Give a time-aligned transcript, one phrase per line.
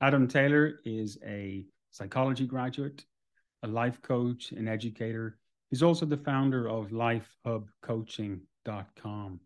[0.00, 3.04] Adam Taylor is a psychology graduate,
[3.62, 5.38] a life coach, an educator.
[5.70, 9.40] He's also the founder of lifehubcoaching.com.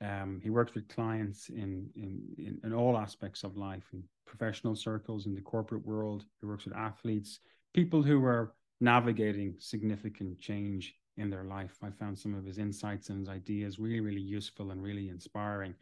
[0.00, 5.26] Um, he works with clients in, in, in, all aspects of life, in professional circles,
[5.26, 6.24] in the corporate world.
[6.40, 7.38] He works with athletes,
[7.72, 11.76] people who are navigating significant change in their life.
[11.80, 15.76] I found some of his insights and his ideas really, really useful and really inspiring.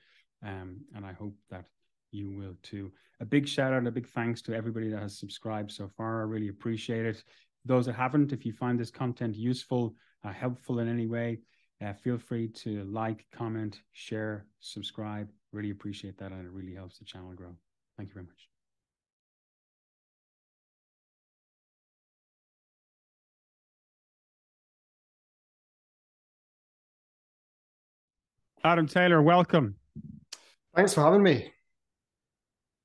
[0.44, 1.64] Um, and I hope that
[2.10, 2.92] you will too.
[3.20, 6.20] A big shout out, and a big thanks to everybody that has subscribed so far.
[6.20, 7.22] I really appreciate it.
[7.64, 11.40] Those that haven't, if you find this content useful, uh, helpful in any way,
[11.84, 15.28] uh, feel free to like, comment, share, subscribe.
[15.52, 17.54] Really appreciate that, and it really helps the channel grow.
[17.96, 18.48] Thank you very much.
[28.62, 29.76] Adam Taylor, welcome.
[30.74, 31.50] Thanks for having me.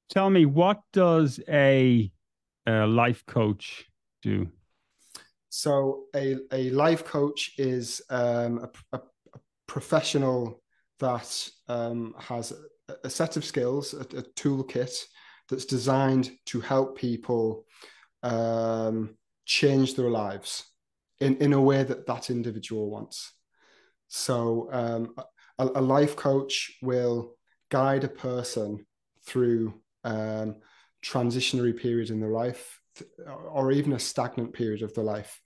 [0.10, 2.12] Tell me, what does a,
[2.68, 3.86] a life coach
[4.22, 4.50] do?
[5.50, 9.02] So, a, a life coach is um, a, a,
[9.34, 10.62] a, professional
[11.00, 12.54] that um, has
[13.04, 14.94] a, set of skills, a, toolkit
[15.50, 17.66] that's designed to help people
[18.22, 20.66] um, change their lives
[21.20, 23.32] in, in a way that that individual wants.
[24.08, 25.16] So, um,
[25.58, 27.36] a, a life coach will
[27.72, 28.86] guide a person
[29.26, 29.74] through
[30.06, 30.56] um,
[31.04, 32.80] transitionary period in their life
[33.52, 35.42] or even a stagnant period of their life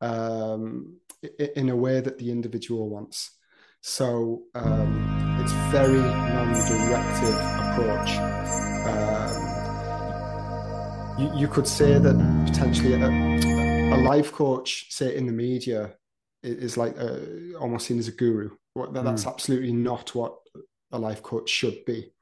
[0.00, 0.96] um,
[1.54, 3.32] in a way that the individual wants.
[3.82, 8.16] So um, it's very non-directive approach.
[8.88, 9.32] Um,
[11.18, 13.08] you, you, could say that potentially a,
[13.94, 15.94] a, life coach, say in the media,
[16.42, 18.50] is like a, almost seen as a guru.
[18.92, 19.32] That's mm.
[19.32, 20.36] absolutely not what
[20.92, 22.12] a life coach should be.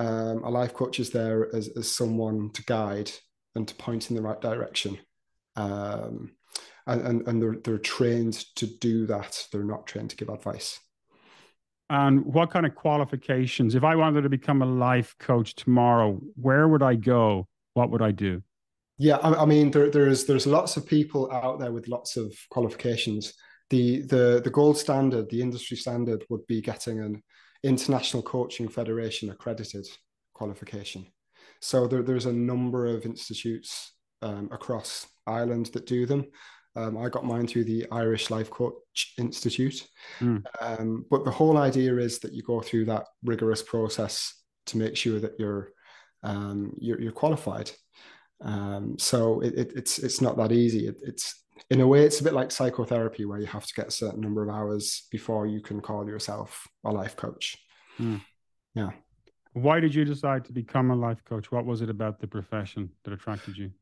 [0.00, 3.10] Um, a life coach is there as, as someone to guide
[3.54, 4.98] and to point in the right direction.
[5.56, 6.32] Um,
[6.86, 9.46] and, and, and they're, they're trained to do that.
[9.52, 10.80] They're not trained to give advice.
[11.90, 13.74] And what kind of qualifications?
[13.74, 17.46] If I wanted to become a life coach tomorrow, where would I go?
[17.74, 18.42] What would I do?
[18.96, 22.32] Yeah, I, I mean, there, there's there's lots of people out there with lots of
[22.50, 23.34] qualifications.
[23.70, 27.22] The the the gold standard, the industry standard, would be getting an
[27.62, 29.86] International Coaching Federation accredited
[30.34, 31.06] qualification.
[31.60, 36.26] So there, there's a number of institutes um, across Ireland that do them.
[36.76, 39.86] Um, I got mine through the Irish Life Coach Institute.
[40.20, 40.44] Mm.
[40.60, 44.34] Um, but the whole idea is that you go through that rigorous process
[44.66, 45.72] to make sure that you're
[46.22, 47.70] um, you're, you're, qualified.
[48.42, 50.86] Um, so it, it, it's it's not that easy.
[50.86, 53.88] It, it's in a way, it's a bit like psychotherapy where you have to get
[53.88, 57.56] a certain number of hours before you can call yourself a life coach.
[57.98, 58.22] Mm.
[58.74, 58.90] Yeah.
[59.52, 61.50] Why did you decide to become a life coach?
[61.50, 63.72] What was it about the profession that attracted you?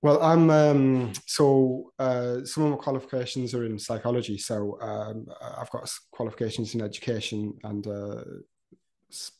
[0.00, 4.38] Well, I'm um, so uh, some of my qualifications are in psychology.
[4.38, 8.22] So um, I've got qualifications in education and uh,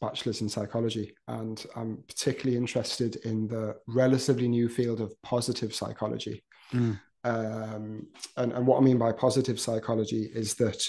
[0.00, 6.42] bachelor's in psychology, and I'm particularly interested in the relatively new field of positive psychology.
[6.72, 6.98] Mm.
[7.24, 8.06] Um,
[8.36, 10.82] and, and what I mean by positive psychology is that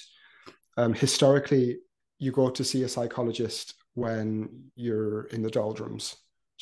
[0.77, 1.79] um, historically,
[2.19, 6.15] you go to see a psychologist when you're in the doldrums.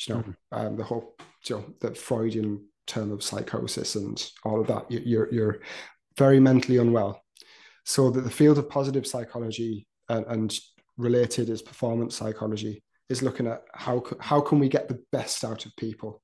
[0.06, 0.66] You know, mm-hmm.
[0.66, 1.16] um, the whole,
[1.48, 4.90] you know, the Freudian term of psychosis and all of that.
[4.90, 5.60] You're you're
[6.16, 7.22] very mentally unwell.
[7.84, 10.58] So that the field of positive psychology and, and
[10.96, 15.66] related is performance psychology is looking at how how can we get the best out
[15.66, 16.22] of people?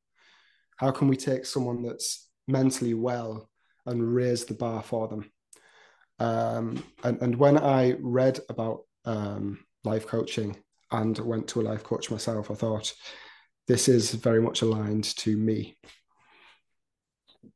[0.76, 3.48] How can we take someone that's mentally well
[3.86, 5.30] and raise the bar for them.
[6.18, 10.56] Um, and, and when I read about um, life coaching
[10.90, 12.92] and went to a life coach myself, I thought
[13.66, 15.76] this is very much aligned to me.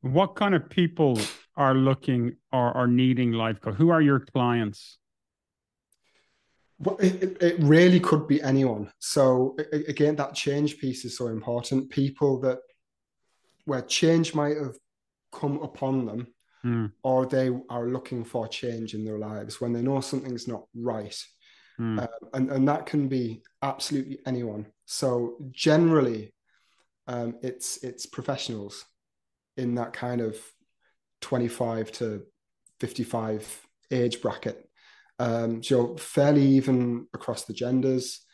[0.00, 1.19] What kind of people
[1.56, 3.75] are looking or are needing life coach?
[3.75, 4.98] Who are your clients?
[6.81, 8.93] Well, it, it really could be anyone.
[9.00, 11.91] So again, that change piece is so important.
[11.91, 12.59] People that
[13.65, 14.77] where change might have
[15.33, 16.27] come upon them
[16.65, 16.92] mm.
[17.03, 21.16] or they are looking for change in their lives when they know something's not right.
[21.80, 22.03] Mm.
[22.03, 24.66] Uh, and, and that can be absolutely anyone.
[24.86, 26.34] So generally,
[27.07, 28.84] um, it's it's professionals
[29.57, 30.36] in that kind of
[31.21, 32.22] 25 to
[32.81, 34.69] 55 age bracket.
[35.19, 38.24] Um, so fairly even across the genders.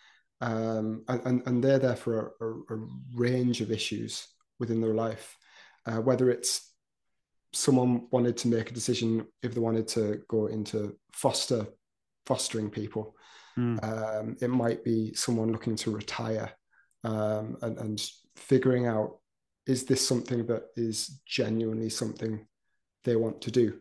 [0.41, 4.27] Um, and, and, and, they're there for a, a, a range of issues
[4.59, 5.39] within their life,
[5.87, 6.74] uh, whether it's
[7.55, 11.67] someone wanted to make a decision if they wanted to go into foster
[12.27, 13.15] fostering people.
[13.59, 13.85] Mm.
[13.85, 16.53] Um, it might be someone looking to retire
[17.05, 19.19] um, and, and, figuring out
[19.65, 22.45] is this something that is genuinely something
[23.05, 23.79] they want to do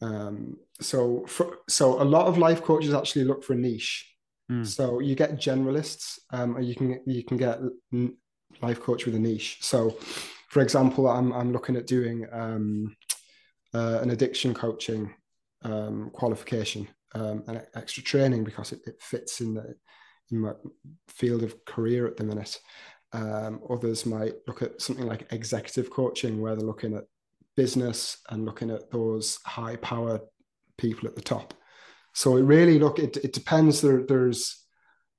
[0.00, 4.14] um, so for, so a lot of life coaches actually look for a niche
[4.48, 4.64] mm.
[4.64, 7.58] so you get generalists um, or you can you can get
[8.62, 9.98] life coach with a niche so
[10.50, 12.94] for example i'm, I'm looking at doing um,
[13.74, 15.14] uh, an addiction coaching
[15.62, 19.74] um, qualification um, and extra training because it, it fits in the
[20.30, 20.52] in my
[21.08, 22.58] field of career at the minute.
[23.12, 27.04] Um, others might look at something like executive coaching, where they're looking at
[27.56, 30.20] business and looking at those high power
[30.78, 31.52] people at the top.
[32.14, 33.80] So it really look it, it depends.
[33.80, 34.64] There, there's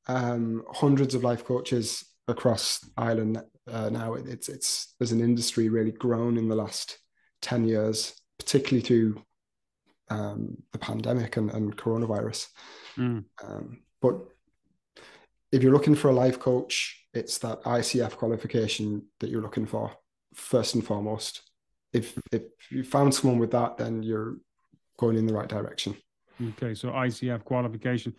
[0.08, 3.42] um, hundreds of life coaches across Ireland
[3.72, 4.14] uh, now.
[4.14, 6.98] It's it's there's an industry really grown in the last
[7.42, 9.22] ten years, particularly through
[10.10, 12.48] um, the pandemic and, and coronavirus.
[12.98, 13.26] Mm.
[13.44, 14.20] Um, but
[15.52, 19.92] if you're looking for a life coach, it's that ICF qualification that you're looking for
[20.34, 21.42] first and foremost.
[21.94, 24.38] If if you found someone with that, then you're
[24.98, 25.96] going in the right direction.
[26.50, 28.16] Okay, so ICF qualification.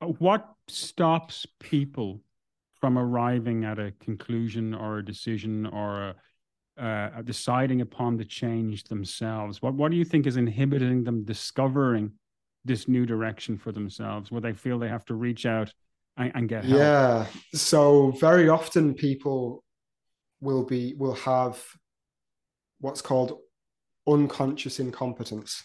[0.00, 2.20] Uh, what stops people
[2.82, 6.14] from arriving at a conclusion or a decision or
[6.76, 9.62] a, uh, deciding upon the change themselves?
[9.62, 12.10] What what do you think is inhibiting them discovering
[12.64, 15.72] this new direction for themselves, where they feel they have to reach out
[16.16, 16.78] and, and get help?
[16.80, 17.26] Yeah.
[17.54, 19.62] So very often people
[20.40, 21.62] will be will have
[22.80, 23.38] what's called
[24.08, 25.62] unconscious incompetence.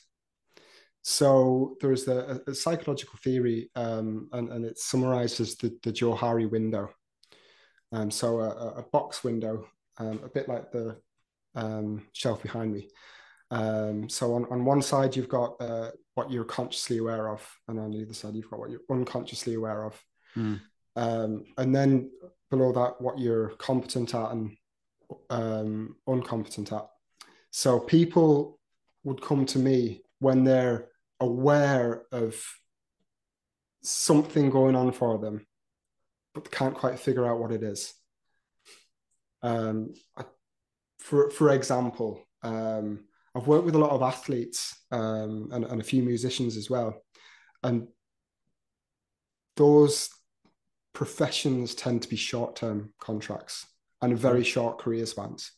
[1.01, 6.47] So there's a, a psychological theory, um, and, and it's summarized as the, the Johari
[6.47, 6.89] window.
[7.91, 8.49] Um, so a,
[8.79, 9.67] a box window,
[9.97, 10.97] um, a bit like the
[11.55, 12.89] um, shelf behind me.
[13.49, 17.79] Um, so on, on one side, you've got uh, what you're consciously aware of, and
[17.79, 20.03] on the other side, you've got what you're unconsciously aware of.
[20.35, 20.59] Mm.
[20.95, 22.11] Um, and then
[22.49, 24.57] below that, what you're competent at and
[25.29, 26.87] um, uncompetent at.
[27.51, 28.59] So people
[29.03, 32.35] would come to me when they're aware of
[33.81, 35.45] something going on for them,
[36.43, 37.93] but can't quite figure out what it is.
[39.41, 39.93] Um,
[40.99, 43.05] for for example, um,
[43.35, 47.01] I've worked with a lot of athletes um, and, and a few musicians as well,
[47.63, 47.87] and
[49.55, 50.09] those
[50.93, 53.65] professions tend to be short-term contracts
[54.01, 54.45] and very mm.
[54.45, 55.51] short career spans.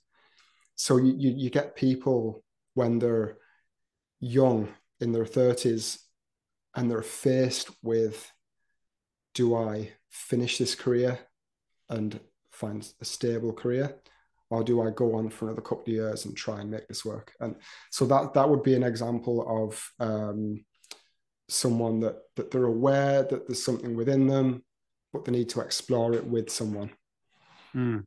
[0.75, 2.43] So you, you, you get people
[2.73, 3.37] when they're
[4.19, 5.99] young in their 30s
[6.75, 8.31] and they're faced with
[9.39, 11.17] do I finish this career
[11.89, 12.19] and
[12.51, 13.95] find a stable career
[14.49, 17.05] or do I go on for another couple of years and try and make this
[17.05, 17.31] work?
[17.39, 17.55] And
[17.89, 20.65] so that that would be an example of um,
[21.47, 24.61] someone that that they're aware that there's something within them
[25.13, 26.91] but they need to explore it with someone.
[27.75, 28.03] Mm.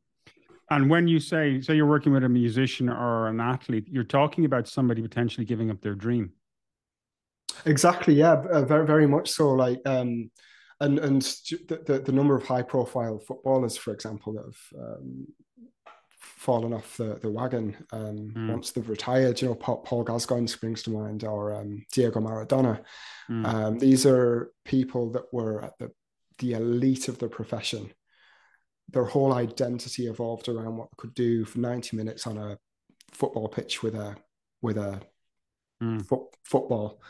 [0.69, 4.45] And when you say, say you're working with a musician or an athlete, you're talking
[4.45, 6.31] about somebody potentially giving up their dream.
[7.65, 8.13] Exactly.
[8.13, 8.35] Yeah.
[8.49, 9.51] Uh, very, very much so.
[9.51, 10.31] Like, um,
[10.83, 15.27] and and the, the, the number of high profile footballers, for example, that have um,
[16.19, 18.49] fallen off the, the wagon um, mm.
[18.51, 19.41] once they've retired.
[19.41, 22.83] You know, Paul, Paul Gascoigne springs to mind, or um, Diego Maradona.
[23.29, 23.45] Mm.
[23.45, 25.91] Um, these are people that were at the
[26.39, 27.91] the elite of the profession.
[28.89, 32.57] Their whole identity evolved around what they could do for 90 minutes on a
[33.11, 34.15] football pitch with a
[34.61, 35.01] with a
[35.81, 36.05] mm.
[36.05, 37.01] fo- football.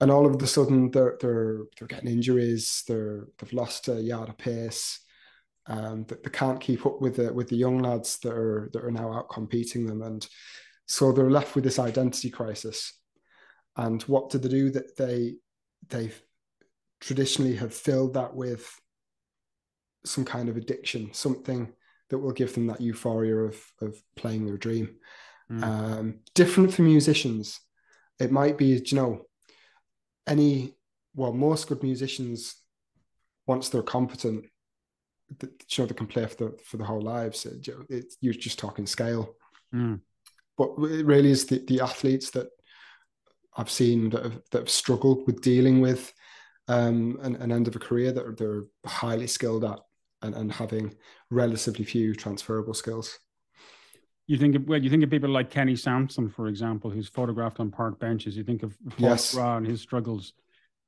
[0.00, 4.28] And all of a sudden they're they're they're getting injuries, they're they've lost a yard
[4.28, 5.00] of pace.
[5.66, 8.84] Um, that they can't keep up with the with the young lads that are that
[8.84, 10.26] are now out competing them, and
[10.86, 12.92] so they're left with this identity crisis.
[13.76, 14.70] And what do they do?
[14.70, 15.36] That they
[15.88, 16.10] they
[17.00, 18.78] traditionally have filled that with
[20.04, 21.72] some kind of addiction, something
[22.10, 24.96] that will give them that euphoria of of playing their dream.
[25.50, 25.62] Mm.
[25.62, 27.60] Um, different for musicians,
[28.18, 29.22] it might be, you know,
[30.26, 30.74] any
[31.14, 32.56] well, most good musicians,
[33.46, 34.46] once they're competent,
[35.40, 37.46] you know, they can play for the for the whole lives.
[37.46, 39.34] It, it, you're just talking scale,
[39.74, 40.00] mm.
[40.58, 42.48] but it really is the, the athletes that
[43.56, 46.12] I've seen that have, that have struggled with dealing with
[46.68, 49.80] um, an, an end of a career that they're highly skilled at
[50.22, 50.94] and, and having
[51.30, 53.18] relatively few transferable skills.
[54.26, 57.60] You think of well, you think of people like Kenny Sansom, for example, who's photographed
[57.60, 58.36] on park benches.
[58.36, 59.34] You think of yes.
[59.34, 60.32] and his struggles.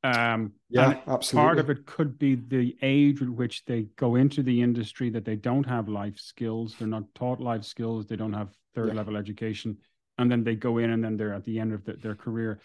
[0.02, 1.46] Um, yeah, absolutely.
[1.46, 5.24] Part of it could be the age at which they go into the industry that
[5.24, 6.76] they don't have life skills.
[6.78, 8.06] They're not taught life skills.
[8.06, 8.94] They don't have third yeah.
[8.94, 9.78] level education,
[10.18, 12.60] and then they go in, and then they're at the end of the, their career.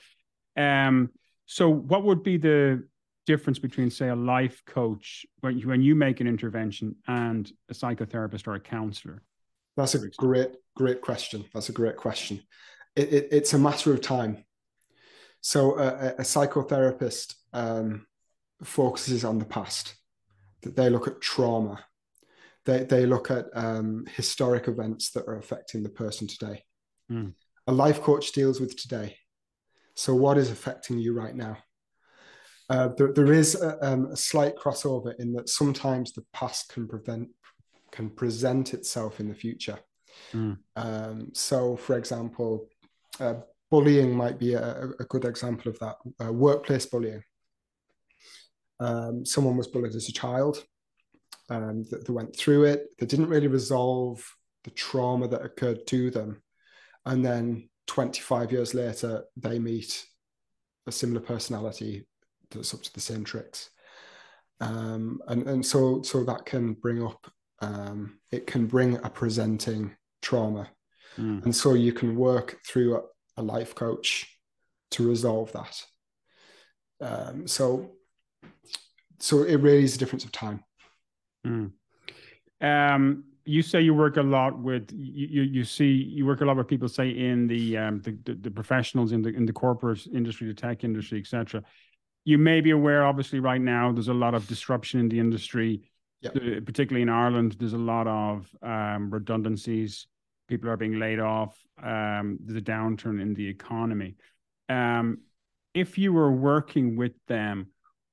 [0.55, 1.09] Um,
[1.45, 2.85] so, what would be the
[3.25, 7.73] difference between, say, a life coach when you, when you make an intervention and a
[7.73, 9.23] psychotherapist or a counselor?
[9.77, 11.45] That's a great, great question.
[11.53, 12.41] That's a great question.
[12.95, 14.43] It, it, it's a matter of time.
[15.41, 18.05] So a, a psychotherapist um,
[18.63, 19.95] focuses on the past.
[20.63, 21.83] That they look at trauma.
[22.65, 26.63] They they look at um, historic events that are affecting the person today.
[27.11, 27.33] Mm.
[27.65, 29.17] A life coach deals with today.
[29.95, 31.57] So what is affecting you right now?
[32.69, 36.87] Uh, there, there is a, um, a, slight crossover in that sometimes the past can
[36.87, 37.27] prevent
[37.91, 39.79] can present itself in the future.
[40.33, 40.57] Mm.
[40.75, 42.69] Um, so, for example,
[43.19, 43.35] uh,
[43.69, 45.95] bullying might be a, a, good example of that.
[46.23, 47.23] Uh, workplace bullying.
[48.79, 50.63] Um, someone was bullied as a child.
[51.49, 52.87] Um, that they went through it.
[52.97, 54.23] They didn't really resolve
[54.63, 56.41] the trauma that occurred to them,
[57.05, 60.05] and then 25 years later, they meet
[60.87, 62.07] a similar personality
[62.51, 63.69] that's up to the same tricks.
[64.61, 67.29] Um, and and so so that can bring up
[67.61, 70.69] um, it can bring a presenting trauma,
[71.17, 71.43] mm.
[71.43, 73.01] and so you can work through a,
[73.37, 74.27] a life coach
[74.91, 75.83] to resolve that.
[77.01, 77.91] Um, so
[79.19, 80.63] so it really is a difference of time.
[81.45, 81.71] Mm.
[82.61, 86.57] Um, you say you work a lot with you, you see you work a lot
[86.57, 90.05] with people say in the um the, the, the professionals in the in the corporate
[90.13, 91.63] industry the tech industry etc
[92.23, 95.90] you may be aware obviously right now there's a lot of disruption in the industry
[96.21, 96.33] yep.
[96.65, 100.07] Particularly in ireland there's a lot of um, redundancies.
[100.47, 101.57] People are being laid off.
[101.81, 104.15] Um, there's a downturn in the economy.
[104.67, 105.19] Um,
[105.73, 107.67] if you were working with them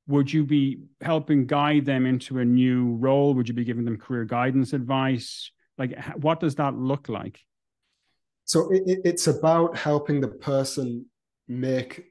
[0.09, 3.35] would you be helping guide them into a new role?
[3.35, 5.53] Would you be giving them career guidance advice?
[5.77, 7.39] Like what does that look like?
[8.45, 11.05] So it, it's about helping the person
[11.47, 12.07] make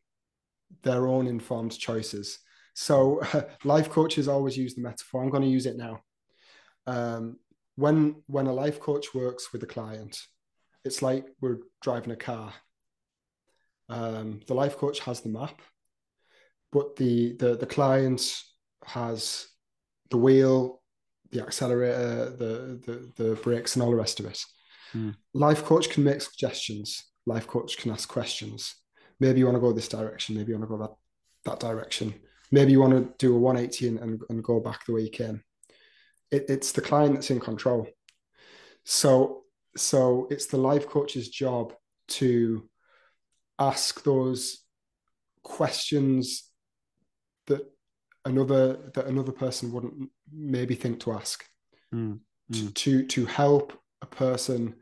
[0.84, 2.40] their own informed choices
[2.78, 3.22] so
[3.64, 6.00] life coaches always use the metaphor i'm going to use it now
[6.86, 7.38] um,
[7.76, 10.20] when when a life coach works with a client
[10.86, 12.54] it's like we're driving a car
[13.90, 15.62] um, the life coach has the map
[16.72, 18.42] but the the the client
[18.84, 19.48] has
[20.10, 20.82] the wheel,
[21.32, 24.44] the accelerator, the the, the brakes, and all the rest of it.
[24.94, 25.16] Mm.
[25.34, 27.06] Life coach can make suggestions.
[27.26, 28.76] Life coach can ask questions.
[29.20, 30.36] Maybe you want to go this direction.
[30.36, 32.14] Maybe you want to go that that direction.
[32.52, 35.10] Maybe you want to do a 180 and, and, and go back the way you
[35.10, 35.44] came.
[36.32, 37.88] It, it's the client that's in control.
[38.84, 39.44] So
[39.76, 41.74] so it's the life coach's job
[42.08, 42.68] to
[43.60, 44.64] ask those
[45.44, 46.50] questions
[47.48, 47.62] that
[48.26, 51.46] another that another person wouldn't maybe think to ask
[51.94, 52.20] mm,
[52.52, 52.74] mm.
[52.74, 54.76] To, to help a person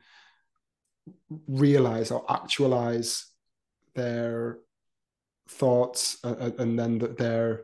[1.47, 3.25] realize or actualize
[3.93, 4.57] their
[5.47, 7.63] thoughts and, and then their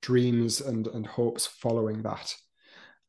[0.00, 2.34] dreams and, and hopes following that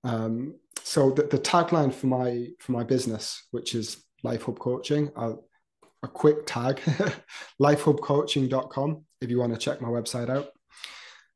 [0.04, 5.12] um, so the, the, tagline for my for my business which is life hub coaching
[5.16, 6.78] a quick tag
[7.62, 10.50] lifehubcoaching.com if you want to check my website out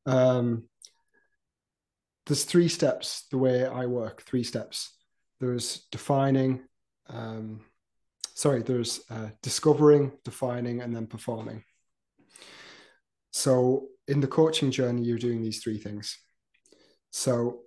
[0.06, 0.64] um,
[2.28, 4.94] there's three steps the way I work, three steps.
[5.40, 6.60] There's defining,
[7.08, 7.64] um,
[8.34, 11.64] sorry, there's uh, discovering, defining, and then performing.
[13.38, 16.18] So in the coaching journey, you're doing these three things.
[17.12, 17.60] So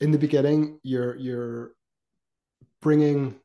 [0.00, 1.72] in the beginning, you're you're
[2.80, 3.40] bringing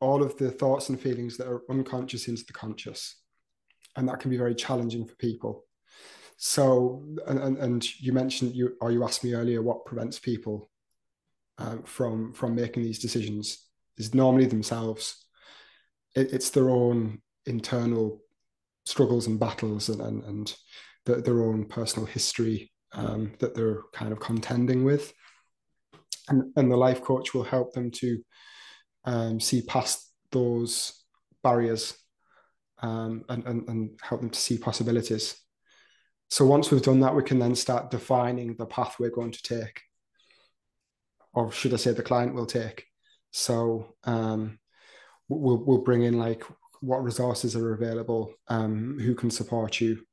[0.00, 3.14] all of the thoughts and feelings that are unconscious into the conscious,
[3.94, 5.64] and that can be very challenging for people.
[6.36, 10.68] So, and, and you mentioned you or you asked me earlier what prevents people
[11.58, 15.24] uh, from from making these decisions is normally themselves.
[16.16, 18.20] It, it's their own internal
[18.84, 20.56] struggles and battles and and, and
[21.08, 25.12] the, their own personal history um, that they're kind of contending with,
[26.28, 28.22] and and the life coach will help them to
[29.04, 30.92] um, see past those
[31.42, 31.96] barriers
[32.82, 35.36] um, and, and and help them to see possibilities.
[36.30, 39.42] So once we've done that, we can then start defining the path we're going to
[39.42, 39.80] take,
[41.32, 42.84] or should I say, the client will take.
[43.30, 44.58] So um,
[45.28, 46.44] we'll we'll bring in like
[46.80, 50.04] what resources are available, um, who can support you.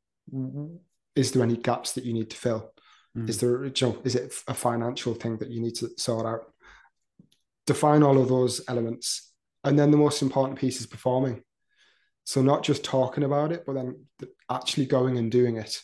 [1.16, 2.72] Is there any gaps that you need to fill?
[3.18, 3.30] Mm.
[3.30, 6.52] Is there, you know, is it a financial thing that you need to sort out?
[7.66, 9.32] Define all of those elements,
[9.64, 11.42] and then the most important piece is performing.
[12.26, 14.06] So not just talking about it, but then
[14.50, 15.82] actually going and doing it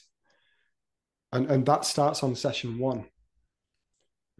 [1.31, 3.05] and and that starts on session one.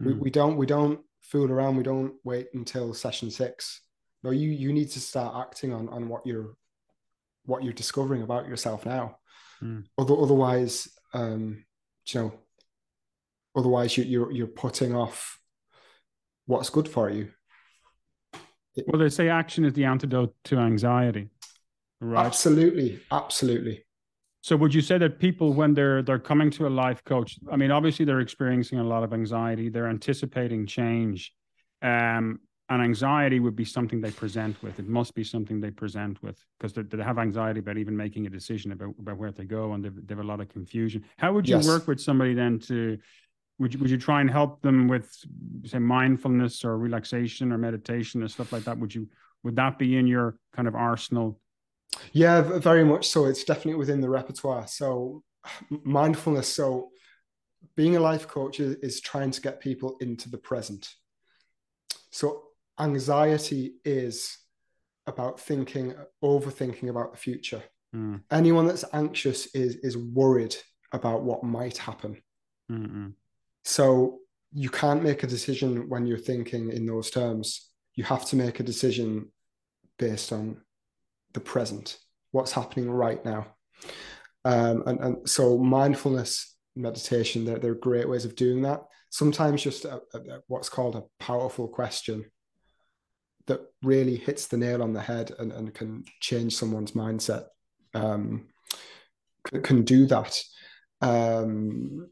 [0.00, 0.06] Mm.
[0.06, 0.20] We, hmm.
[0.20, 1.76] we don't we don't fool around.
[1.76, 3.80] We don't wait until session six.
[4.22, 6.54] No, you you need to start acting on on what you're
[7.44, 9.18] what you're discovering about yourself now.
[9.62, 9.84] Mm.
[9.98, 11.64] Other, otherwise, um,
[12.06, 12.32] you know,
[13.54, 15.38] otherwise you, you're you're putting off
[16.46, 17.30] what's good for you.
[18.86, 21.28] Well they say action is the antidote to anxiety
[22.02, 22.26] right?
[22.26, 23.84] Absolutely absolutely.
[24.40, 27.56] So would you say that people when they're they're coming to a life coach i
[27.56, 31.32] mean obviously they're experiencing a lot of anxiety they're anticipating change
[31.80, 32.40] um,
[32.72, 34.78] and anxiety would be something they present with.
[34.78, 38.30] It must be something they present with because they have anxiety about even making a
[38.30, 41.04] decision about, about where they go and they have a lot of confusion.
[41.18, 41.66] How would you yes.
[41.66, 42.96] work with somebody then to,
[43.58, 45.14] would you, would you try and help them with
[45.66, 48.78] say mindfulness or relaxation or meditation or stuff like that?
[48.78, 49.06] Would you,
[49.42, 51.38] would that be in your kind of arsenal?
[52.12, 53.26] Yeah, very much so.
[53.26, 54.66] It's definitely within the repertoire.
[54.66, 55.22] So
[55.84, 56.48] mindfulness.
[56.48, 56.88] So
[57.76, 60.88] being a life coach is, is trying to get people into the present.
[62.10, 62.44] So
[62.78, 64.38] anxiety is
[65.06, 67.62] about thinking, overthinking about the future.
[67.94, 68.22] Mm.
[68.30, 70.56] Anyone that's anxious is is worried
[70.92, 72.22] about what might happen.
[72.70, 73.12] Mm-mm.
[73.64, 74.20] So
[74.52, 77.70] you can't make a decision when you're thinking in those terms.
[77.94, 79.30] You have to make a decision
[79.98, 80.58] based on
[81.32, 81.98] the present,
[82.30, 83.46] what's happening right now.
[84.44, 88.82] Um, and, and so mindfulness meditation, there, there are great ways of doing that.
[89.10, 92.24] Sometimes just a, a, what's called a powerful question
[93.52, 97.44] that really hits the nail on the head and, and can change someone's mindset
[97.92, 98.46] um,
[99.44, 100.40] can, can do that.
[101.02, 102.08] Um,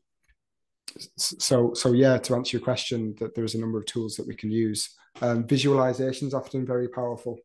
[1.16, 4.34] so so yeah, to answer your question, that there's a number of tools that we
[4.34, 4.94] can use.
[5.22, 7.38] Um, visualization is often very powerful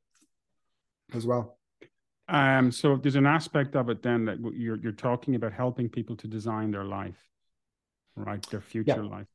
[1.13, 1.57] as well.
[2.27, 6.17] Um, so there's an aspect of it then that you're you're talking about helping people
[6.17, 7.21] to design their life,
[8.17, 8.45] right?
[8.49, 9.17] Their future yeah.
[9.17, 9.27] life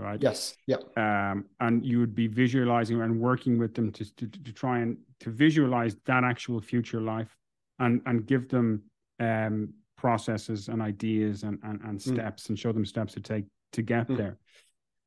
[0.00, 0.20] right?
[0.20, 0.56] Yes.
[0.66, 0.78] Yeah.
[0.96, 4.96] Um, and you would be visualizing and working with them to, to, to try and
[5.20, 7.36] to visualize that actual future life
[7.78, 8.82] and, and give them
[9.20, 12.02] um, processes and ideas and, and, and mm.
[12.02, 12.48] steps mm.
[12.50, 14.16] and show them steps to take to get mm.
[14.16, 14.38] there.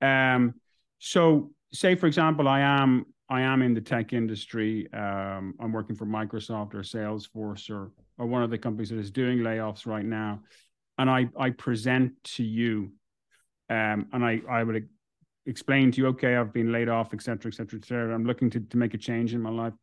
[0.02, 0.54] Um,
[1.00, 4.88] so say, for example, I am, I am in the tech industry.
[4.94, 9.12] Um, I'm working for Microsoft or Salesforce or, or one of the companies that is
[9.12, 10.42] doing layoffs right now.
[10.98, 12.92] And I, I present to you
[13.70, 14.88] um, and I, I would
[15.46, 18.14] explain to you, okay, I've been laid off, et cetera, et cetera, et cetera.
[18.14, 19.74] I'm looking to, to make a change in my life.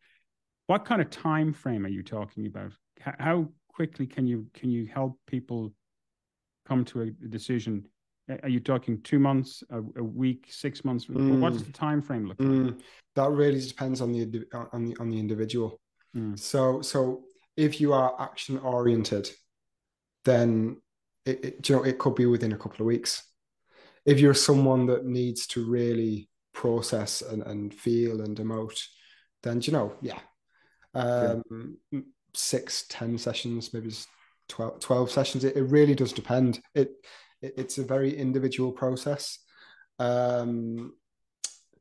[0.67, 2.73] What kind of time frame are you talking about?
[3.01, 5.73] How quickly can you can you help people
[6.67, 7.87] come to a decision?
[8.43, 11.07] Are you talking two months, a, a week, six months?
[11.07, 11.41] Mm.
[11.41, 12.67] What's the time frame look mm.
[12.67, 12.75] like?
[13.17, 15.81] That really depends on the on the on the individual.
[16.17, 16.39] Mm.
[16.39, 17.23] So so
[17.57, 19.29] if you are action oriented,
[20.25, 20.81] then
[21.25, 23.25] it, it you know it could be within a couple of weeks
[24.05, 28.81] if you're someone that needs to really process and, and feel and emote,
[29.43, 30.19] then you know, yeah,
[30.95, 31.43] um,
[31.91, 32.01] yeah.
[32.35, 33.93] six, ten sessions, maybe
[34.49, 35.45] 12, 12 sessions.
[35.45, 36.61] It, it really does depend.
[36.75, 36.93] It,
[37.41, 39.39] it, it's a very individual process.
[39.99, 40.95] Um,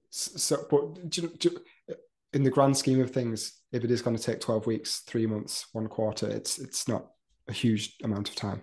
[0.10, 1.58] so, but do, do,
[2.34, 5.26] in the grand scheme of things, if it is going to take 12 weeks, three
[5.26, 7.08] months, one quarter, it's it's not
[7.48, 8.62] a huge amount of time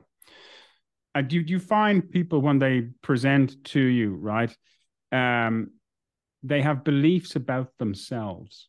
[1.16, 4.54] uh, do, do you find people when they present to you, right?
[5.12, 5.70] Um,
[6.42, 8.68] they have beliefs about themselves,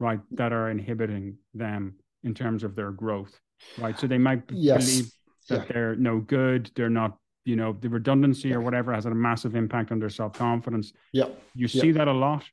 [0.00, 3.38] right, that are inhibiting them in terms of their growth,
[3.78, 3.96] right?
[3.96, 4.84] So they might yes.
[4.84, 5.12] believe
[5.48, 5.72] that yeah.
[5.72, 8.56] they're no good, they're not, you know, the redundancy yeah.
[8.56, 10.92] or whatever has a massive impact on their self confidence.
[11.12, 11.92] Yeah, you see yeah.
[11.98, 12.44] that a lot.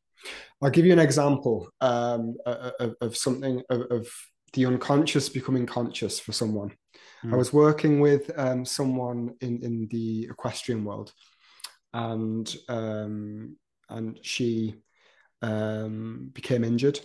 [0.62, 4.08] I'll give you an example um, of, of, something of, of
[4.54, 6.72] the unconscious becoming conscious for someone.
[7.24, 7.28] Mm.
[7.28, 7.38] I hmm.
[7.38, 11.14] was working with um, someone in, in the equestrian world,
[11.94, 13.56] and um,
[13.90, 14.76] and she
[15.42, 17.00] um, became injured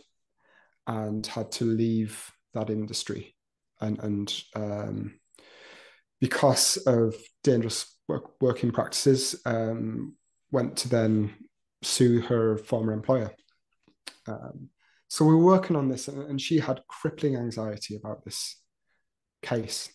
[0.86, 3.34] and had to leave that industry,
[3.80, 5.18] and and um,
[6.20, 10.14] because of dangerous work, working practices, um,
[10.50, 11.34] went to then
[11.82, 13.30] sue her former employer.
[14.26, 14.70] Um,
[15.08, 18.56] so we were working on this, and she had crippling anxiety about this
[19.42, 19.90] case.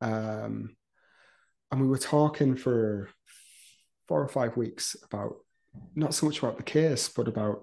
[0.00, 0.76] Um,
[1.70, 3.08] and we were talking for
[4.08, 5.36] four or five weeks about
[5.94, 7.62] not so much about the case, but about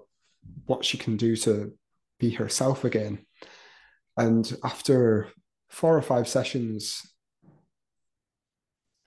[0.66, 1.72] what she can do to
[2.18, 3.24] be herself again.
[4.16, 5.28] And after
[5.68, 7.02] four or five sessions,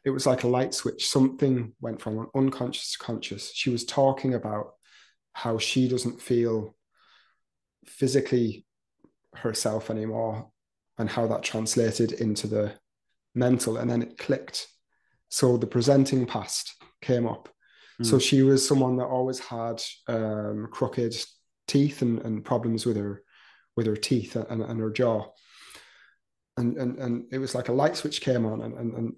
[0.03, 1.07] it was like a light switch.
[1.07, 3.51] Something went from unconscious to conscious.
[3.53, 4.73] She was talking about
[5.33, 6.75] how she doesn't feel
[7.85, 8.65] physically
[9.35, 10.49] herself anymore
[10.97, 12.73] and how that translated into the
[13.37, 14.67] mental and then it clicked.
[15.29, 17.49] So the presenting past came up.
[18.01, 18.05] Mm.
[18.05, 21.15] so she was someone that always had um, crooked
[21.67, 23.23] teeth and, and problems with her
[23.75, 25.25] with her teeth and, and her jaw.
[26.57, 29.15] And, and and it was like a light switch came on and, and, and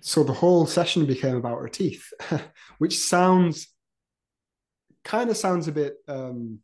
[0.00, 2.12] so the whole session became about her teeth,
[2.78, 3.68] which sounds
[5.04, 6.60] kind of sounds a bit um,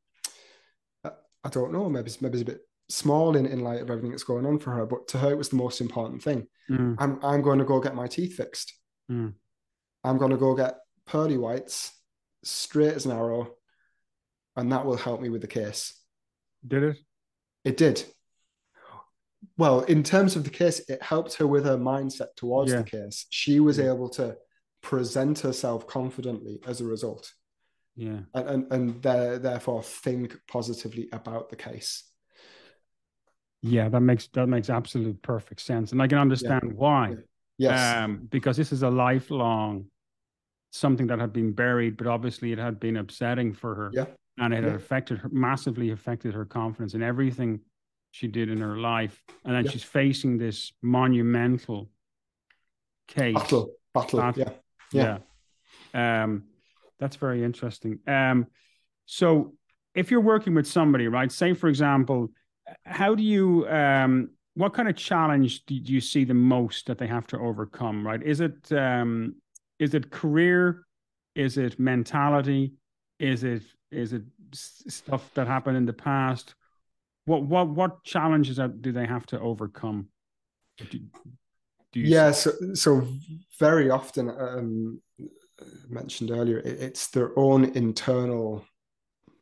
[1.46, 4.24] I don't know, maybe maybe it's a bit small in, in light of everything that's
[4.24, 6.46] going on for her, but to her it was the most important thing.
[6.70, 6.96] Mm.
[6.98, 8.74] I'm I'm going to go get my teeth fixed.
[9.10, 9.34] Mm.
[10.04, 11.92] I'm going to go get pearly whites,
[12.44, 13.54] straight as an arrow,
[14.56, 15.94] and that will help me with the case.
[16.66, 16.96] Did it?
[17.64, 18.04] It did.
[19.58, 22.78] Well, in terms of the case, it helped her with her mindset towards yeah.
[22.78, 23.26] the case.
[23.30, 23.86] She was yeah.
[23.86, 24.36] able to
[24.82, 27.32] present herself confidently as a result.
[27.96, 28.20] Yeah.
[28.34, 32.04] And and, and therefore think positively about the case.
[33.62, 35.92] Yeah, that makes that makes absolute perfect sense.
[35.92, 36.72] And I can understand yeah.
[36.74, 37.14] why.
[37.58, 37.96] Yes.
[37.96, 39.86] Um, because this is a lifelong
[40.72, 43.90] something that had been buried, but obviously it had been upsetting for her.
[43.92, 44.06] Yeah.
[44.38, 44.70] And it yeah.
[44.70, 47.60] had affected her massively affected her confidence in everything
[48.10, 49.22] she did in her life.
[49.44, 49.70] And then yeah.
[49.70, 51.88] she's facing this monumental
[53.08, 53.34] case.
[53.34, 53.72] Battle.
[53.94, 54.20] Battle.
[54.20, 54.42] Battle.
[54.42, 54.52] Yeah.
[54.92, 55.18] Yeah.
[55.94, 56.24] yeah.
[56.24, 56.44] Um,
[56.98, 58.00] that's very interesting.
[58.06, 58.46] Um,
[59.06, 59.54] so
[59.94, 61.32] if you're working with somebody, right?
[61.32, 62.30] Say, for example,
[62.84, 67.06] how do you um, what kind of challenge do you see the most that they
[67.06, 68.22] have to overcome right?
[68.22, 69.36] Is it um,
[69.78, 70.86] is it career?
[71.34, 72.74] Is it mentality?
[73.20, 76.54] Is it is it stuff that happened in the past?
[77.26, 80.08] What what what challenges do they have to overcome?
[80.78, 81.00] Do,
[81.92, 83.06] do yeah so, so
[83.58, 85.00] very often um,
[85.88, 88.64] mentioned earlier it's their own internal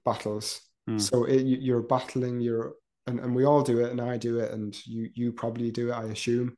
[0.04, 0.60] battles.
[0.88, 1.00] Mm.
[1.00, 2.74] so it, you're battling your
[3.06, 5.90] and, and we all do it and i do it and you you probably do
[5.90, 6.56] it i assume.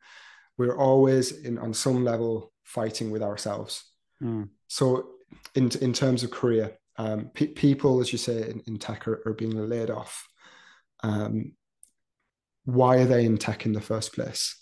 [0.59, 3.85] We're always in on some level fighting with ourselves.
[4.23, 4.49] Mm.
[4.69, 5.11] so
[5.55, 9.23] in in terms of career um, pe- people as you say in, in tech are,
[9.27, 10.27] are, being laid off.
[11.03, 11.53] Um,
[12.65, 14.57] why are they in tech in the first place?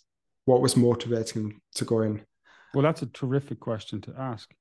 [0.44, 2.22] What was motivating them to go in?
[2.74, 4.52] Well that's a terrific question to ask.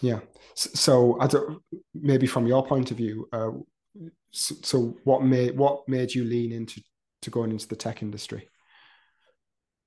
[0.00, 0.20] Yeah.
[0.54, 1.62] So i don't
[1.94, 3.50] maybe from your point of view uh,
[4.30, 6.82] so, so what made what made you lean into
[7.22, 8.48] to going into the tech industry?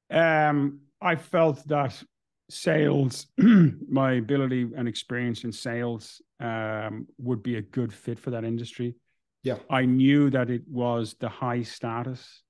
[0.10, 2.02] Um, I felt that
[2.50, 8.44] sales, my ability and experience in sales, um, would be a good fit for that
[8.44, 8.96] industry.
[9.44, 12.42] Yeah, I knew that it was the high status.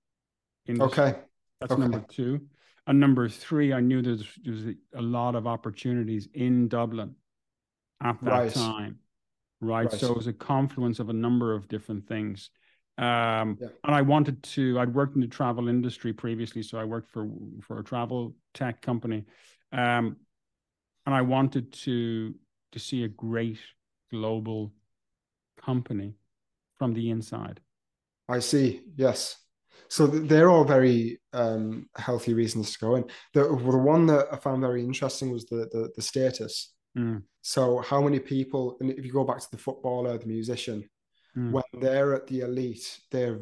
[0.66, 1.04] Industry.
[1.04, 1.20] Okay,
[1.60, 1.82] that's okay.
[1.82, 2.42] number two.
[2.88, 7.16] And number three, I knew there's, there's a lot of opportunities in Dublin
[8.02, 8.54] at that right.
[8.54, 9.00] time
[9.62, 9.92] right?
[9.92, 10.00] right?
[10.00, 12.50] So it was a confluence of a number of different things.
[12.98, 13.68] Um, yeah.
[13.86, 14.78] And I wanted to.
[14.80, 17.30] I'd worked in the travel industry previously, so I worked for
[17.62, 19.26] for a travel tech company,
[19.72, 20.18] um,
[21.06, 22.36] and I wanted to
[22.74, 23.60] to see a great
[24.12, 24.74] global
[25.58, 26.16] company
[26.78, 27.62] from the inside.
[28.28, 28.82] I see.
[28.96, 29.38] Yes.
[29.88, 33.06] So they're all very um, healthy reasons to go in.
[33.34, 36.74] The, the one that I found very interesting was the the, the status.
[36.98, 37.24] Mm.
[37.50, 40.88] So, how many people, and if you go back to the footballer, the musician,
[41.36, 41.50] mm.
[41.52, 43.40] when they're at the elite, they're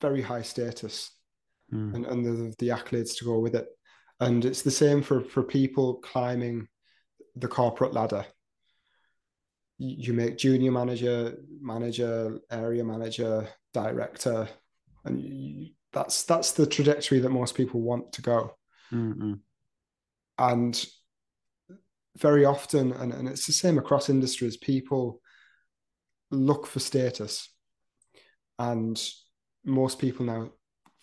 [0.00, 1.10] very high status
[1.74, 1.92] mm.
[1.92, 3.66] and, and the, the accolades to go with it.
[4.20, 6.68] And it's the same for, for people climbing
[7.34, 8.24] the corporate ladder.
[9.76, 14.48] You make junior manager, manager, area manager, director,
[15.04, 18.54] and you, that's that's the trajectory that most people want to go.
[18.92, 19.32] Mm-hmm.
[20.38, 20.86] And
[22.18, 25.20] very often, and, and it's the same across industries, people
[26.30, 27.48] look for status.
[28.58, 29.00] And
[29.64, 30.50] most people now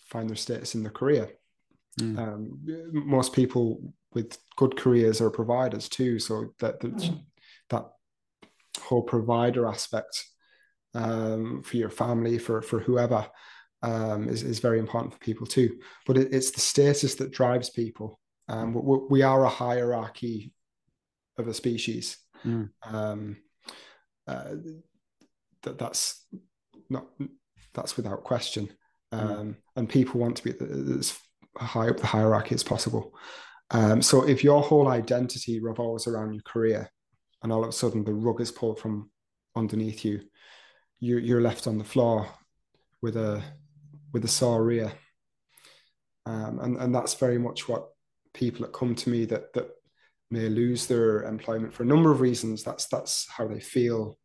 [0.06, 1.30] find their status in their career.
[2.00, 2.18] Mm.
[2.18, 2.60] Um,
[2.92, 6.18] most people with good careers are providers too.
[6.18, 7.12] So that that,
[7.70, 7.84] that
[8.80, 10.24] whole provider aspect
[10.94, 13.26] um, for your family, for for whoever,
[13.82, 15.78] um, is is very important for people too.
[16.06, 18.18] But it, it's the status that drives people.
[18.48, 20.52] Um, we, we are a hierarchy
[21.40, 22.18] of a species.
[22.44, 22.70] Mm.
[22.84, 23.36] Um,
[24.26, 24.54] uh,
[25.62, 26.24] that that's
[26.88, 27.06] not
[27.74, 28.70] that's without question.
[29.12, 29.18] Hmm.
[29.18, 29.56] Um, mm.
[29.76, 30.54] And people want to be
[30.98, 31.18] as
[31.56, 33.14] high up the hierarchy as possible.
[33.70, 36.90] Um, so if your whole identity revolves around your career,
[37.42, 39.10] and all of a sudden the rug is pulled from
[39.56, 40.20] underneath you,
[40.98, 42.28] you you're left on the floor
[43.02, 43.42] with a
[44.12, 44.92] with a sore rear.
[46.26, 47.88] Um, and and that's very much what
[48.34, 49.70] people that come to me that that
[50.30, 52.62] may lose their employment for a number of reasons.
[52.62, 54.18] That's that's how they feel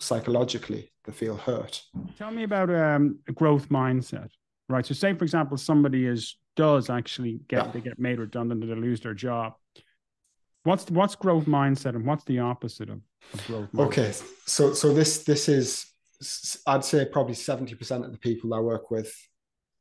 [0.00, 0.92] psychologically.
[1.04, 1.82] They feel hurt.
[2.18, 4.28] Tell me about um, a growth mindset,
[4.68, 4.84] right?
[4.84, 7.72] So, say for example, somebody is does actually get yeah.
[7.72, 9.54] they get made redundant and they lose their job.
[10.64, 13.00] What's what's growth mindset and what's the opposite of,
[13.34, 13.72] of growth?
[13.72, 13.86] Mindset?
[13.86, 14.12] Okay,
[14.46, 15.86] so so this this is
[16.66, 19.12] I'd say probably seventy percent of the people I work with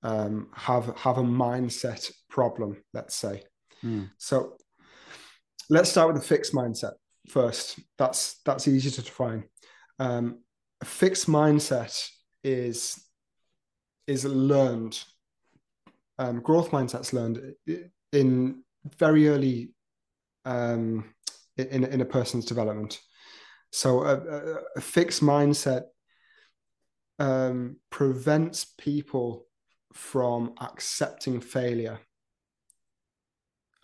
[0.04, 2.84] um, have have a mindset problem.
[2.94, 3.44] Let's say
[3.86, 4.10] Mm.
[4.18, 4.54] So
[5.70, 6.94] let's start with the fixed mindset
[7.30, 7.80] first.
[7.98, 9.46] That's that's easy to define.
[10.00, 10.40] Um,
[10.82, 12.10] a fixed mindset
[12.44, 13.02] is
[14.08, 15.04] is learned.
[16.18, 17.56] Um, growth mindset's learned
[18.14, 18.64] in
[18.98, 19.74] very early
[20.46, 21.14] um,
[21.58, 23.00] in in a person's development.
[23.72, 25.84] So a, a, a fixed mindset
[27.20, 29.48] um, prevents people
[29.94, 32.00] from accepting failure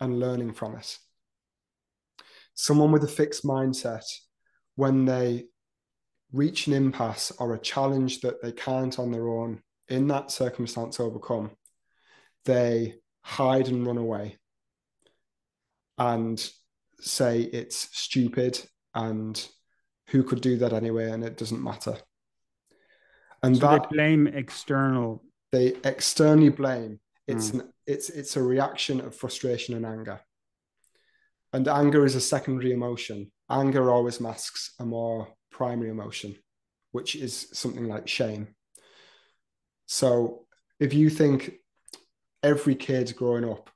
[0.00, 0.98] and learning from it.
[2.62, 4.04] Someone with a fixed mindset,
[4.76, 5.46] when they
[6.30, 11.00] reach an impasse or a challenge that they can't on their own in that circumstance
[11.00, 11.50] overcome,
[12.44, 14.38] they hide and run away
[15.98, 16.52] and
[17.00, 19.44] say it's stupid and
[20.10, 21.96] who could do that anyway and it doesn't matter.
[23.42, 25.24] And so that, they blame external.
[25.50, 27.00] They externally blame.
[27.26, 27.54] It's mm.
[27.54, 30.20] an, it's it's a reaction of frustration and anger.
[31.52, 33.30] And anger is a secondary emotion.
[33.50, 36.36] Anger always masks a more primary emotion,
[36.92, 38.54] which is something like shame.
[39.86, 40.46] So
[40.80, 41.52] if you think
[42.42, 43.70] every kid growing up,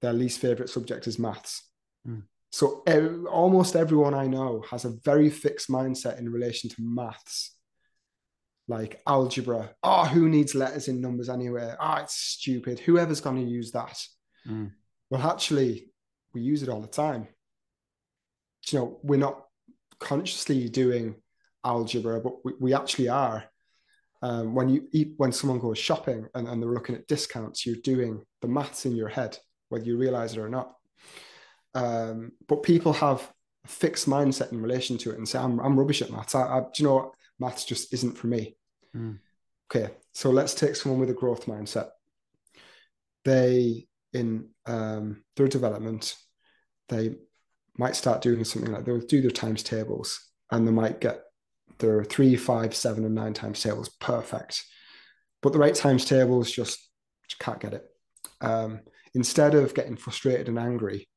[0.00, 1.62] their least favorite subject is maths.
[2.06, 2.24] Mm.
[2.50, 2.82] So
[3.30, 7.56] almost everyone I know has a very fixed mindset in relation to maths
[8.68, 9.70] like algebra.
[9.82, 11.74] Oh, who needs letters in numbers anyway?
[11.80, 12.78] Ah, oh, it's stupid.
[12.80, 14.04] Whoever's going to use that?
[14.46, 14.72] Mm.
[15.08, 15.91] Well, actually,
[16.34, 17.28] we use it all the time.
[18.70, 19.44] You know, we're not
[19.98, 21.16] consciously doing
[21.64, 23.44] algebra, but we, we actually are.
[24.22, 27.76] Um, when you eat, when someone goes shopping and, and they're looking at discounts, you're
[27.76, 29.36] doing the maths in your head,
[29.68, 30.74] whether you realize it or not.
[31.74, 33.28] Um, but people have
[33.64, 36.34] a fixed mindset in relation to it and say, I'm, I'm rubbish at maths.
[36.34, 37.10] I, I, do you know, what?
[37.40, 38.56] maths just isn't for me.
[38.96, 39.18] Mm.
[39.74, 41.88] Okay, so let's take someone with a growth mindset.
[43.24, 46.16] They, in um, their development,
[46.88, 47.16] they
[47.78, 51.22] might start doing something like they'll do their times tables and they might get
[51.78, 54.62] their three, five, seven, and nine times tables perfect.
[55.40, 56.78] But the right times tables just,
[57.28, 57.84] just can't get it.
[58.40, 58.80] Um,
[59.14, 61.08] instead of getting frustrated and angry,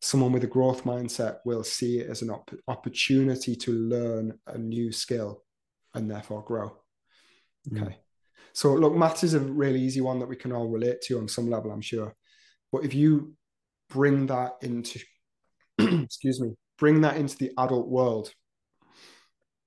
[0.00, 4.56] someone with a growth mindset will see it as an op- opportunity to learn a
[4.56, 5.44] new skill
[5.94, 6.76] and therefore grow.
[7.70, 7.82] Mm.
[7.82, 7.90] Okay.
[7.92, 7.98] Mm.
[8.52, 11.28] So look, maths is a really easy one that we can all relate to on
[11.28, 12.14] some level, I'm sure.
[12.72, 13.34] But if you
[13.88, 15.00] bring that into,
[15.78, 18.32] excuse me, bring that into the adult world,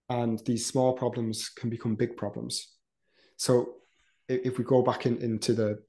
[0.10, 2.68] and these small problems can become big problems.
[3.38, 3.76] So
[4.28, 5.80] if we go back in, into the,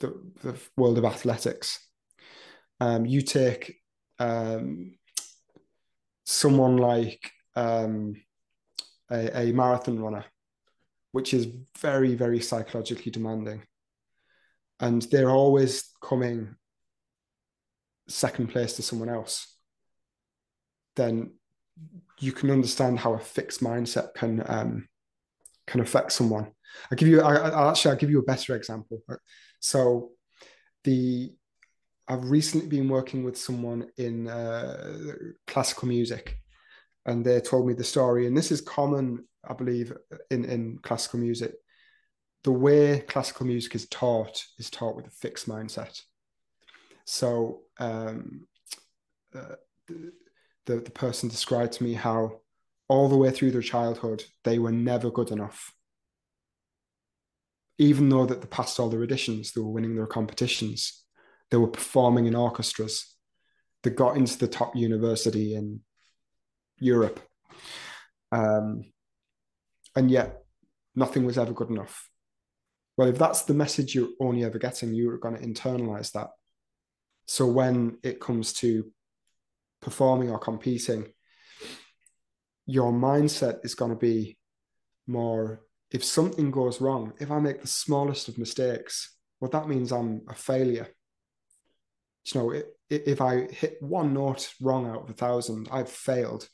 [0.00, 1.78] the, the world of athletics,
[2.80, 3.76] um, you take
[4.18, 4.96] um,
[6.24, 8.14] someone like um,
[9.10, 10.24] a, a marathon runner,
[11.12, 11.46] which is
[11.78, 13.62] very, very psychologically demanding.
[14.80, 16.54] And they're always coming
[18.08, 19.54] second place to someone else.
[20.96, 21.32] Then
[22.20, 24.88] you can understand how a fixed mindset can um,
[25.66, 26.52] can affect someone.
[26.90, 27.20] I'll give you.
[27.20, 27.92] I, I'll actually.
[27.92, 29.02] I'll give you a better example.
[29.60, 30.10] So,
[30.84, 31.32] the
[32.08, 35.14] I've recently been working with someone in uh,
[35.46, 36.38] classical music,
[37.04, 38.26] and they told me the story.
[38.26, 39.92] And this is common, I believe,
[40.30, 41.54] in, in classical music.
[42.46, 46.00] The way classical music is taught is taught with a fixed mindset.
[47.04, 48.46] So um,
[49.34, 49.56] uh,
[49.88, 50.12] the,
[50.76, 52.42] the, person described to me how
[52.86, 55.72] all the way through their childhood they were never good enough.
[57.78, 61.04] Even though that they passed all their auditions, they were winning their competitions,
[61.50, 63.12] they were performing in orchestras,
[63.82, 65.80] they got into the top university in
[66.78, 67.18] Europe.
[68.30, 68.84] Um,
[69.96, 70.44] and yet
[70.94, 72.08] nothing was ever good enough.
[72.96, 76.30] Well, if that's the message you're only ever getting, you're going to internalize that.
[77.26, 78.90] So when it comes to
[79.82, 81.12] performing or competing,
[82.66, 84.38] your mindset is going to be
[85.06, 89.92] more if something goes wrong, if I make the smallest of mistakes, well, that means
[89.92, 90.88] I'm a failure.
[92.24, 96.48] You know, if I hit one note wrong out of a thousand, I've failed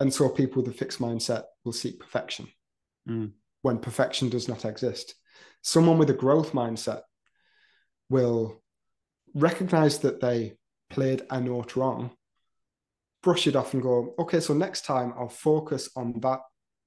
[0.00, 2.48] and so people with a fixed mindset will seek perfection
[3.08, 3.32] mm.
[3.62, 5.14] When perfection does not exist.
[5.62, 7.02] Someone with a growth mindset
[8.08, 8.62] will
[9.34, 10.56] recognize that they
[10.90, 12.10] played a note wrong
[13.22, 16.40] brush it off and go okay so next time i'll focus on that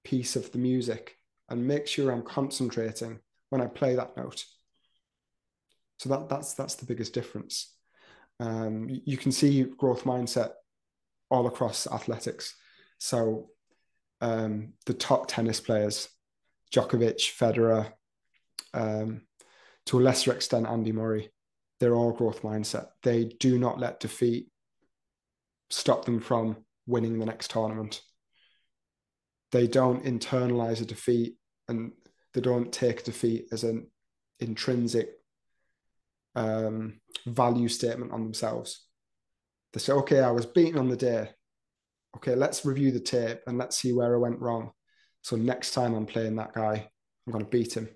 [0.04, 1.16] piece of the music
[1.50, 3.20] and make sure i'm concentrating
[3.52, 4.44] when i play that note.
[6.00, 7.76] So that that's that's the biggest difference.
[8.40, 10.54] Um, you can see growth mindset
[11.30, 12.56] all across athletics.
[12.98, 13.50] So
[14.20, 16.10] um, the top tennis players,
[16.74, 17.92] Djokovic, Federer,
[18.74, 19.22] um,
[19.88, 21.32] to a lesser extent, Andy Murray,
[21.80, 22.88] They're all growth mindset.
[23.04, 24.48] They do not let defeat
[25.70, 28.02] stop them from winning the next tournament.
[29.52, 31.36] They don't internalize a defeat
[31.68, 31.92] and
[32.34, 33.88] they don't take defeat as an
[34.40, 35.10] intrinsic
[36.36, 38.86] um, value statement on themselves.
[39.74, 41.30] They say, okay, I was beaten on the day.
[42.18, 44.72] Okay, let's review the tape and let's see where I went wrong.
[45.22, 46.90] So next time I'm playing that guy,
[47.26, 47.90] I'm going to beat him.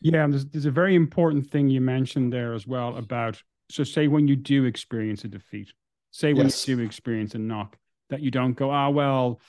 [0.00, 4.08] Yeah, there's, there's a very important thing you mentioned there as well about so say
[4.08, 5.72] when you do experience a defeat,
[6.10, 6.66] say when yes.
[6.66, 7.76] you do experience a knock,
[8.08, 9.40] that you don't go, ah, oh, well,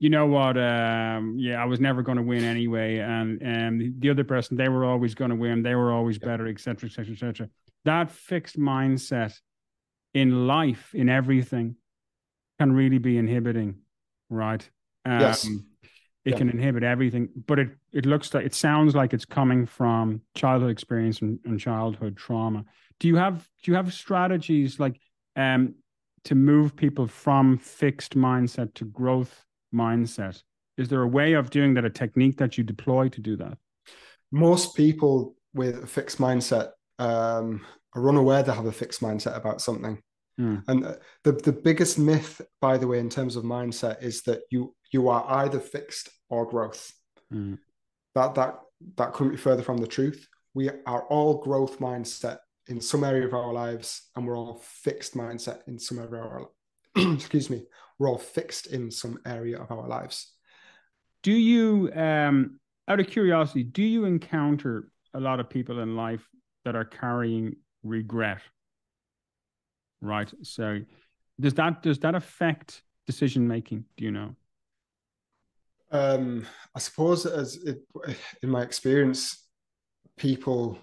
[0.00, 0.56] you know what?
[0.56, 4.56] Um, yeah, I was never going to win anyway, and and um, the other person
[4.56, 7.48] they were always going to win, they were always better, etc., etc., etc.
[7.84, 9.34] That fixed mindset
[10.14, 11.76] in life, in everything,
[12.58, 13.76] can really be inhibiting,
[14.30, 14.68] right?
[15.04, 15.48] Um, yes.
[16.28, 16.38] It yeah.
[16.40, 20.70] can inhibit everything, but it it looks like it sounds like it's coming from childhood
[20.70, 22.66] experience and, and childhood trauma.
[23.00, 25.00] Do you have do you have strategies like
[25.36, 25.74] um
[26.24, 30.42] to move people from fixed mindset to growth mindset?
[30.76, 33.56] Is there a way of doing that, a technique that you deploy to do that?
[34.30, 37.64] Most people with a fixed mindset um,
[37.94, 40.02] are unaware they have a fixed mindset about something.
[40.38, 40.62] Mm.
[40.68, 44.74] And the, the biggest myth, by the way, in terms of mindset, is that you
[44.92, 46.92] you are either fixed or growth.
[47.32, 47.58] Mm.
[48.14, 48.60] That that
[48.96, 50.28] that couldn't be further from the truth.
[50.54, 55.14] We are all growth mindset in some area of our lives, and we're all fixed
[55.14, 56.48] mindset in some area of our
[57.14, 57.64] excuse me,
[57.98, 60.32] we're all fixed in some area of our lives.
[61.22, 66.26] Do you, um, out of curiosity, do you encounter a lot of people in life
[66.64, 68.40] that are carrying regret?
[70.00, 70.32] Right.
[70.42, 70.80] So,
[71.40, 73.84] does that does that affect decision making?
[73.96, 74.36] Do you know?
[75.90, 77.78] Um, I suppose as it,
[78.42, 79.46] in my experience,
[80.16, 80.78] people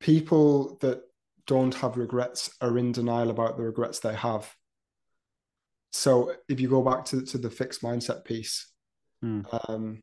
[0.00, 1.00] people that
[1.46, 4.54] don't have regrets are in denial about the regrets they have.
[5.92, 8.70] So if you go back to, to the fixed mindset piece,
[9.24, 9.46] mm.
[9.68, 10.02] um,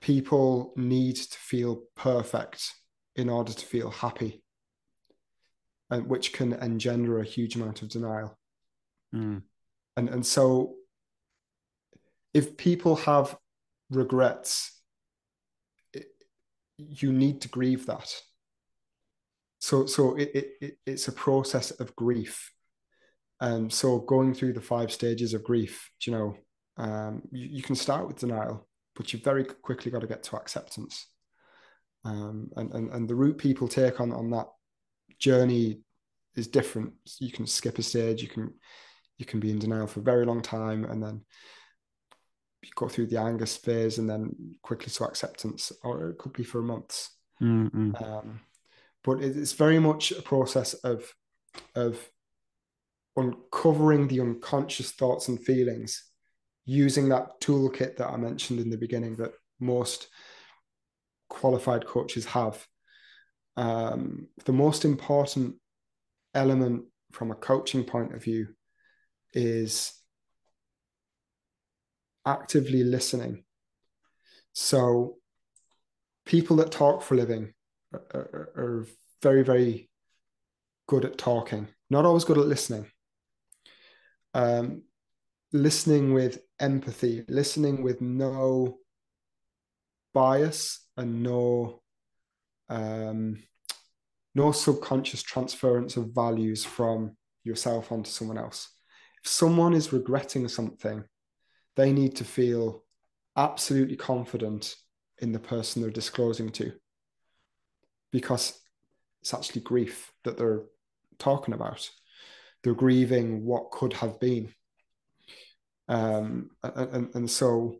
[0.00, 2.72] people need to feel perfect
[3.16, 4.42] in order to feel happy,
[5.88, 8.38] and which can engender a huge amount of denial.
[9.14, 9.42] Mm.
[9.96, 10.74] And and so
[12.32, 13.36] if people have
[13.90, 14.80] regrets,
[15.92, 16.06] it,
[16.76, 18.12] you need to grieve that.
[19.58, 22.52] So so it, it, it's a process of grief.
[23.40, 26.36] And so going through the five stages of grief you know
[26.76, 30.36] um, you, you, can start with denial but you've very quickly got to get to
[30.36, 31.06] acceptance.
[32.04, 34.46] Um, and, and and the route people take on on that
[35.18, 35.82] journey
[36.36, 36.94] is different.
[37.18, 38.54] You can skip a stage you can
[39.18, 41.22] you can be in denial for a very long time and then
[42.74, 46.62] go through the anger phase and then quickly to acceptance or it could be for
[46.62, 47.94] months mm-hmm.
[48.02, 48.40] um,
[49.02, 51.14] but it's very much a process of
[51.74, 51.98] of
[53.16, 56.10] uncovering the unconscious thoughts and feelings
[56.64, 60.08] using that toolkit that I mentioned in the beginning that most
[61.28, 62.66] qualified coaches have.
[63.56, 65.56] Um, the most important
[66.34, 68.48] element from a coaching point of view
[69.32, 69.92] is
[72.26, 73.44] actively listening.
[74.52, 75.16] So,
[76.26, 77.52] people that talk for a living,
[77.92, 78.86] are, are
[79.22, 79.90] very, very
[80.86, 82.86] good at talking, not always good at listening.
[84.34, 84.82] Um,
[85.52, 88.78] listening with empathy, listening with no
[90.12, 91.82] bias and no
[92.68, 93.42] um,
[94.34, 98.68] no subconscious transference of values from yourself onto someone else.
[99.24, 101.02] If someone is regretting something,
[101.76, 102.84] they need to feel
[103.36, 104.74] absolutely confident
[105.18, 106.72] in the person they're disclosing to
[108.10, 108.58] because
[109.20, 110.62] it's actually grief that they're
[111.18, 111.88] talking about.
[112.62, 114.52] They're grieving what could have been.
[115.88, 117.76] Um, and, and so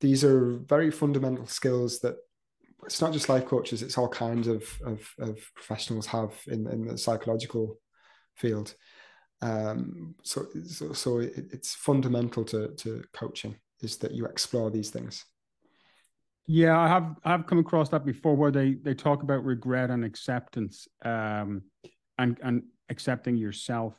[0.00, 2.16] these are very fundamental skills that
[2.84, 6.86] it's not just life coaches, it's all kinds of, of, of professionals have in, in
[6.86, 7.78] the psychological
[8.36, 8.74] field.
[9.40, 14.90] Um, so, so, so it, it's fundamental to, to coaching is that you explore these
[14.90, 15.24] things.
[16.50, 20.02] Yeah, I have I've come across that before where they they talk about regret and
[20.02, 21.62] acceptance, um,
[22.16, 23.94] and and accepting yourself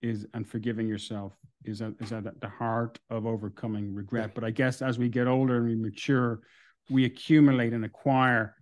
[0.00, 1.32] is and forgiving yourself
[1.64, 4.32] is at, is at the heart of overcoming regret.
[4.32, 6.40] But I guess as we get older and we mature,
[6.88, 8.54] we accumulate and acquire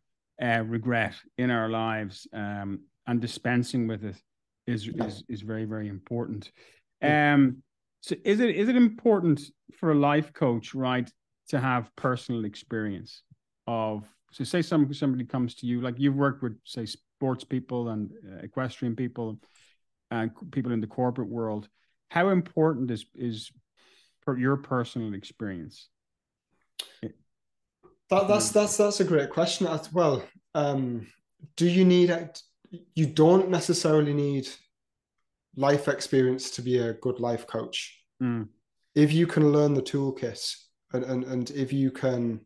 [0.43, 4.17] uh, regret in our lives, um, and dispensing with it
[4.71, 6.51] is is is very very important.
[7.03, 7.63] Um,
[8.01, 9.41] so is it is it important
[9.75, 11.11] for a life coach, right,
[11.49, 13.23] to have personal experience
[13.67, 17.89] of so say some somebody comes to you like you've worked with say sports people
[17.89, 19.39] and uh, equestrian people
[20.11, 21.69] and people in the corporate world.
[22.09, 23.51] How important is is
[24.23, 25.89] for your personal experience?
[28.11, 30.25] That, that's that's that's a great question as well.
[30.55, 31.07] Um,
[31.57, 32.11] do you need
[32.95, 34.49] you don't necessarily need
[35.57, 37.99] life experience to be a good life coach.
[38.23, 38.49] Mm.
[38.95, 40.41] If you can learn the toolkit
[40.93, 42.41] and, and and if you can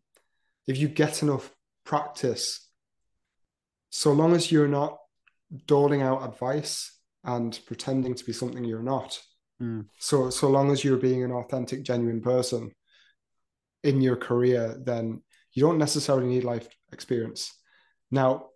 [0.67, 1.51] if you get enough
[1.85, 2.69] practice,
[3.91, 4.99] so long as you're not
[5.67, 9.21] doling out advice and pretending to be something you're not.
[9.61, 9.87] Mm.
[9.99, 12.73] So so long as you're being an authentic, genuine person
[13.83, 15.23] in your career, then
[15.53, 17.53] you don't necessarily need life experience.
[18.11, 18.49] Now,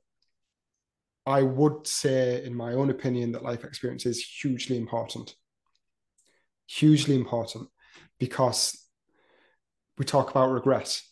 [1.29, 5.35] I would say, in my own opinion, that life experience is hugely important.
[6.67, 7.69] Hugely important
[8.19, 8.83] because
[9.99, 11.03] we talk about regret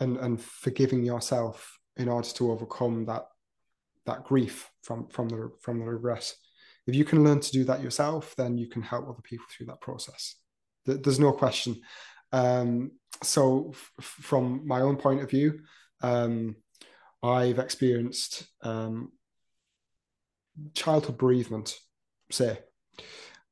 [0.00, 3.26] and, and forgiving yourself in order to overcome that
[4.06, 6.32] that grief from from the from the regret.
[6.86, 9.66] If you can learn to do that yourself, then you can help other people through
[9.66, 10.36] that process.
[10.86, 11.82] There's no question.
[12.32, 15.60] Um, so, f- from my own point of view,
[16.00, 16.56] um,
[17.22, 19.12] I've experienced um,
[20.74, 21.76] childhood bereavement,
[22.30, 22.58] say,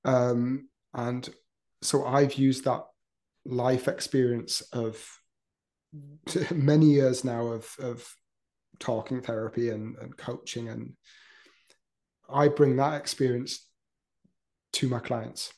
[0.04, 1.28] um, and
[1.82, 2.84] so I've used that
[3.44, 5.04] life experience of
[6.50, 8.07] many years now of of
[8.78, 10.92] talking therapy and, and coaching and
[12.28, 13.68] I bring that experience
[14.74, 15.52] to my clients.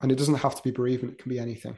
[0.00, 1.76] And it doesn't have to be bereavement, it can be anything.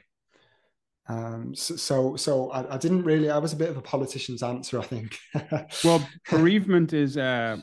[1.09, 3.29] Um, so, so, so I, I, didn't really.
[3.29, 5.19] I was a bit of a politician's answer, I think.
[5.85, 7.57] well, bereavement is uh,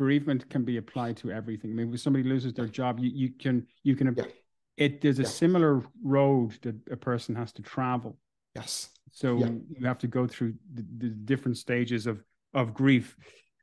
[0.00, 1.70] bereavement can be applied to everything.
[1.72, 4.14] I mean, when somebody loses their job, you you can you can.
[4.16, 4.24] Yeah.
[4.78, 5.40] It there's a yeah.
[5.42, 8.16] similar road that a person has to travel.
[8.56, 8.88] Yes.
[9.12, 9.50] So yeah.
[9.68, 12.24] you have to go through the, the, different stages of
[12.54, 13.14] of grief.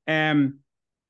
[0.08, 0.60] Um,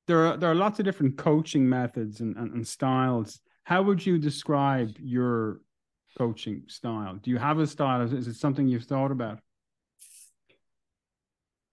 [0.08, 3.42] there are there are lots of different coaching methods and, and, and styles.
[3.64, 5.60] How would you describe your
[6.18, 7.16] coaching style?
[7.22, 8.02] Do you have a style?
[8.02, 9.40] Is, is it something you've thought about?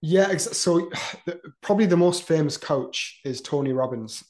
[0.07, 0.91] Yeah, so
[1.61, 4.23] probably the most famous coach is Tony Robbins.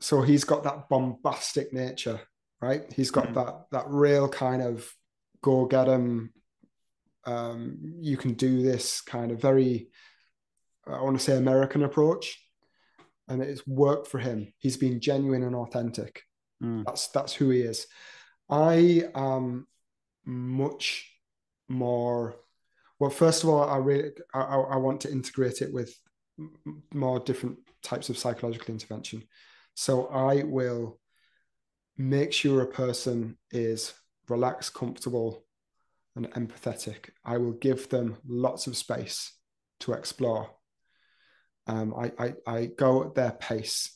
[0.00, 2.20] So he's got that bombastic nature,
[2.60, 2.84] right?
[2.92, 3.34] He's got mm-hmm.
[3.34, 4.86] that that real kind of
[5.42, 6.34] go get him.
[7.24, 9.88] Um, you can do this kind of very,
[10.86, 12.38] I want to say American approach,
[13.28, 14.52] and it's worked for him.
[14.58, 16.22] He's been genuine and authentic.
[16.62, 16.84] Mm.
[16.84, 17.86] That's that's who he is.
[18.50, 19.66] I am
[20.26, 21.10] much
[21.66, 22.36] more.
[22.98, 25.94] Well, first of all, I really I, I want to integrate it with
[26.92, 29.22] more different types of psychological intervention.
[29.74, 30.98] So I will
[31.96, 33.92] make sure a person is
[34.28, 35.44] relaxed, comfortable,
[36.14, 37.10] and empathetic.
[37.24, 39.32] I will give them lots of space
[39.80, 40.50] to explore.
[41.66, 43.94] Um, I, I, I go at their pace,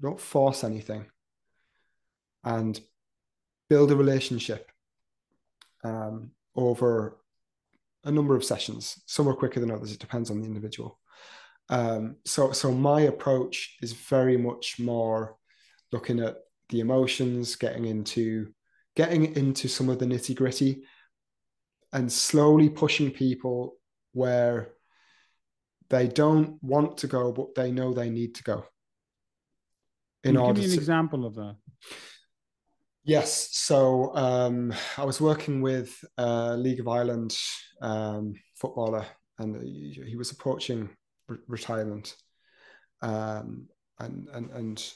[0.00, 1.06] don't force anything,
[2.44, 2.80] and
[3.68, 4.70] build a relationship
[5.82, 7.18] um, over
[8.06, 9.02] a number of sessions.
[9.06, 9.92] Some are quicker than others.
[9.92, 10.98] It depends on the individual.
[11.68, 15.36] Um, so, so my approach is very much more
[15.92, 16.36] looking at
[16.70, 18.52] the emotions, getting into
[18.94, 20.84] getting into some of the nitty gritty,
[21.92, 23.76] and slowly pushing people
[24.12, 24.70] where
[25.90, 28.64] they don't want to go, but they know they need to go.
[30.24, 31.56] In Can you order give me an to, example of that.
[33.06, 33.50] Yes.
[33.52, 37.38] So um, I was working with a League of Ireland
[37.80, 39.06] um, footballer,
[39.38, 40.90] and he was approaching
[41.28, 42.16] re- retirement,
[43.02, 43.68] um,
[44.00, 44.92] and and and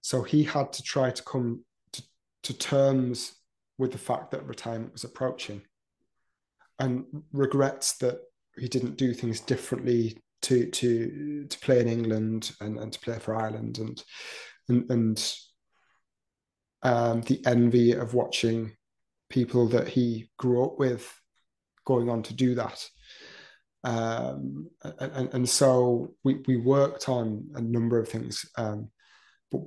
[0.00, 2.02] so he had to try to come to,
[2.44, 3.34] to terms
[3.78, 5.62] with the fact that retirement was approaching,
[6.78, 8.20] and regrets that
[8.56, 13.18] he didn't do things differently to to to play in England and, and to play
[13.18, 14.04] for Ireland and
[14.68, 15.34] and and
[16.82, 18.72] um, the envy of watching
[19.28, 21.12] people that he grew up with
[21.84, 22.86] going on to do that.
[23.84, 28.44] Um, and, and so we, we worked on a number of things.
[28.56, 28.90] Um,
[29.50, 29.62] but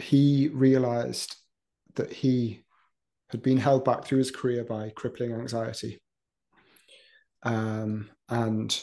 [0.00, 1.34] he realized
[1.94, 2.64] that he
[3.30, 6.00] had been held back through his career by crippling anxiety.
[7.42, 8.78] Um, and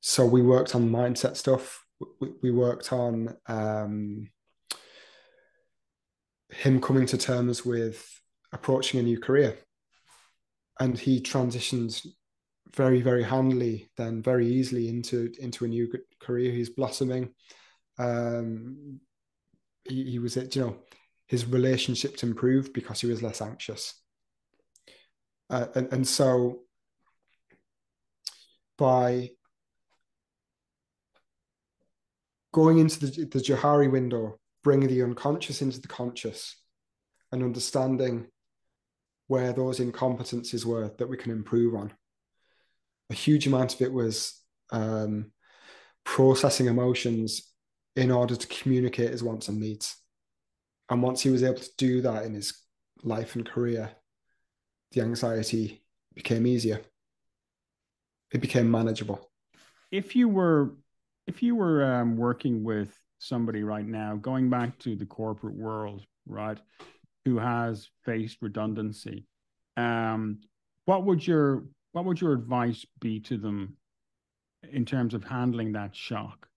[0.00, 1.84] so we worked on mindset stuff.
[2.20, 4.30] We, we worked on um,
[6.52, 8.06] him coming to terms with
[8.52, 9.58] approaching a new career.
[10.78, 12.06] And he transitioned
[12.74, 16.52] very, very handily, then very easily into into a new career.
[16.52, 17.34] He's blossoming.
[17.98, 19.00] Um,
[19.84, 20.76] he, he was, you know,
[21.26, 23.94] his relationships improved because he was less anxious.
[25.48, 26.60] Uh, and, and so
[28.78, 29.30] by
[32.52, 36.56] going into the, the Johari window, bringing the unconscious into the conscious
[37.32, 38.26] and understanding
[39.28, 41.92] where those incompetencies were that we can improve on.
[43.10, 44.40] A huge amount of it was
[44.72, 45.32] um,
[46.04, 47.42] processing emotions
[47.96, 49.96] in order to communicate his wants and needs.
[50.88, 52.60] And once he was able to do that in his
[53.02, 53.90] life and career,
[54.92, 55.84] the anxiety
[56.14, 56.80] became easier.
[58.32, 59.30] It became manageable.
[59.90, 60.74] If you were,
[61.26, 66.04] if you were um, working with somebody right now, going back to the corporate world,
[66.26, 66.58] right,
[67.24, 69.26] who has faced redundancy,
[69.76, 70.40] um,
[70.86, 73.76] what would your what would your advice be to them
[74.72, 76.48] in terms of handling that shock,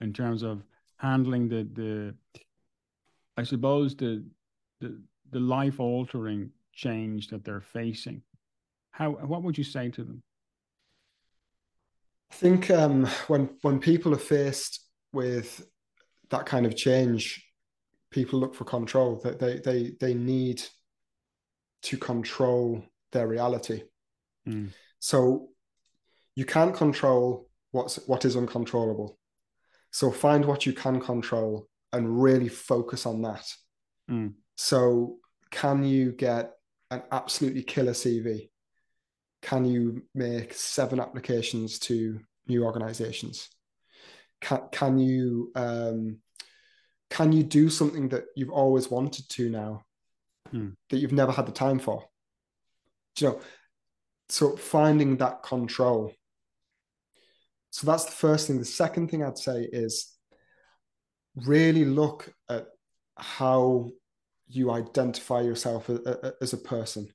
[0.00, 0.62] in terms of
[0.96, 2.14] handling the the
[3.36, 4.24] I suppose the
[4.80, 5.00] the
[5.30, 8.22] the life altering change that they're facing.
[8.92, 10.22] How what would you say to them?
[12.30, 14.80] I think um, when when people are faced
[15.12, 15.66] with
[16.32, 17.46] that kind of change,
[18.10, 19.20] people look for control.
[19.22, 20.62] That they they they need
[21.82, 23.82] to control their reality.
[24.48, 24.70] Mm.
[24.98, 25.50] So
[26.34, 29.18] you can't control what's what is uncontrollable.
[29.90, 33.46] So find what you can control and really focus on that.
[34.10, 34.32] Mm.
[34.56, 35.18] So
[35.50, 36.52] can you get
[36.90, 38.48] an absolutely killer CV?
[39.42, 43.48] Can you make seven applications to new organizations?
[44.42, 46.18] Can, can you um,
[47.10, 49.84] can you do something that you've always wanted to now
[50.50, 50.70] hmm.
[50.90, 52.04] that you've never had the time for?
[53.16, 53.40] Do you know,
[54.28, 56.12] so finding that control.
[57.70, 58.58] So that's the first thing.
[58.58, 60.14] The second thing I'd say is
[61.36, 62.66] really look at
[63.16, 63.90] how
[64.48, 65.90] you identify yourself
[66.40, 67.08] as a person.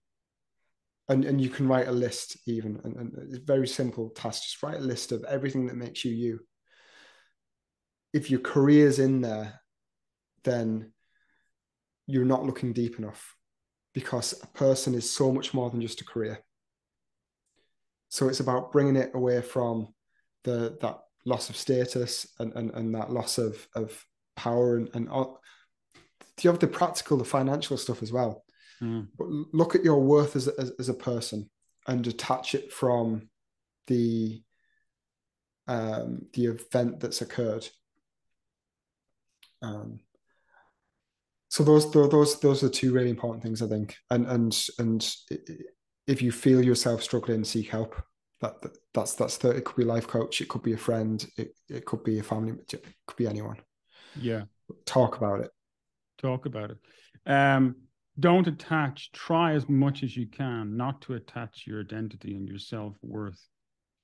[1.10, 4.44] And, and you can write a list even, and, and it's a very simple task.
[4.44, 6.40] Just write a list of everything that makes you you.
[8.18, 9.62] If your career's in there,
[10.44, 10.92] then
[12.08, 13.36] you're not looking deep enough
[13.94, 16.40] because a person is so much more than just a career.
[18.10, 19.94] So it's about bringing it away from
[20.46, 24.04] the that loss of status and, and, and that loss of, of
[24.36, 25.10] power and, and
[26.42, 28.44] you have the practical, the financial stuff as well.
[28.82, 29.10] Mm.
[29.16, 31.50] But look at your worth as, as, as a person
[31.86, 33.30] and detach it from
[33.86, 34.42] the
[35.68, 37.68] um, the event that's occurred.
[39.62, 40.00] Um,
[41.50, 43.96] so those those those are two really important things, I think.
[44.10, 45.16] And and and
[46.08, 48.02] if you feel yourself struggling, seek help.
[48.42, 50.78] That, that that's that's the, it could be a life coach, it could be a
[50.78, 53.58] friend, it, it could be a family, it could be anyone.
[54.16, 54.44] Yeah.
[54.86, 55.50] Talk about it
[56.18, 56.78] talk about it.
[57.26, 57.76] Um,
[58.20, 62.60] don't attach, try as much as you can not to attach your identity and your
[62.60, 63.40] self worth.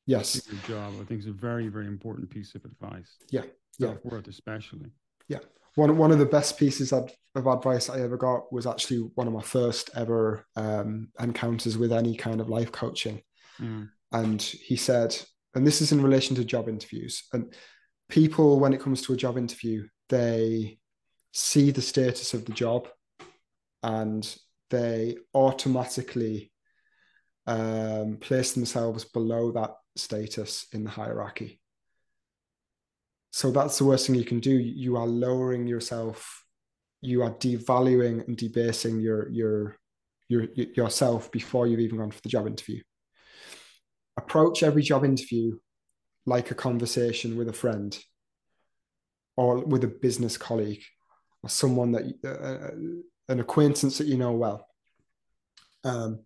[0.06, 0.34] Yes.
[0.34, 0.94] To your job.
[1.02, 3.18] I think is a very, very important piece of advice.
[3.32, 3.44] Yeah.
[3.72, 4.92] Self worth, especially.
[5.28, 5.40] Yeah.
[5.76, 9.28] One, one of the best pieces of, of advice I ever got was actually one
[9.28, 13.22] of my first ever um, encounters with any kind of life coaching.
[13.60, 13.90] Mm.
[14.12, 15.16] And he said,
[15.56, 17.24] and this is in relation to job interviews.
[17.34, 17.54] And
[18.10, 20.78] people, when it comes to a job interview, they
[21.32, 22.88] see the status of the job
[23.82, 24.36] and
[24.70, 26.52] they automatically
[27.48, 31.60] um, place themselves below that status in the hierarchy.
[33.34, 34.52] So that's the worst thing you can do.
[34.52, 36.46] You are lowering yourself.
[37.02, 39.76] You are devaluing and debasing your your
[40.30, 42.84] your yourself before you've even gone for the job interview.
[44.18, 45.58] Approach every job interview
[46.28, 47.98] like a conversation with a friend
[49.36, 50.84] or with a business colleague
[51.42, 52.72] or someone that uh, uh,
[53.30, 54.68] an acquaintance that you know well
[55.84, 56.20] um,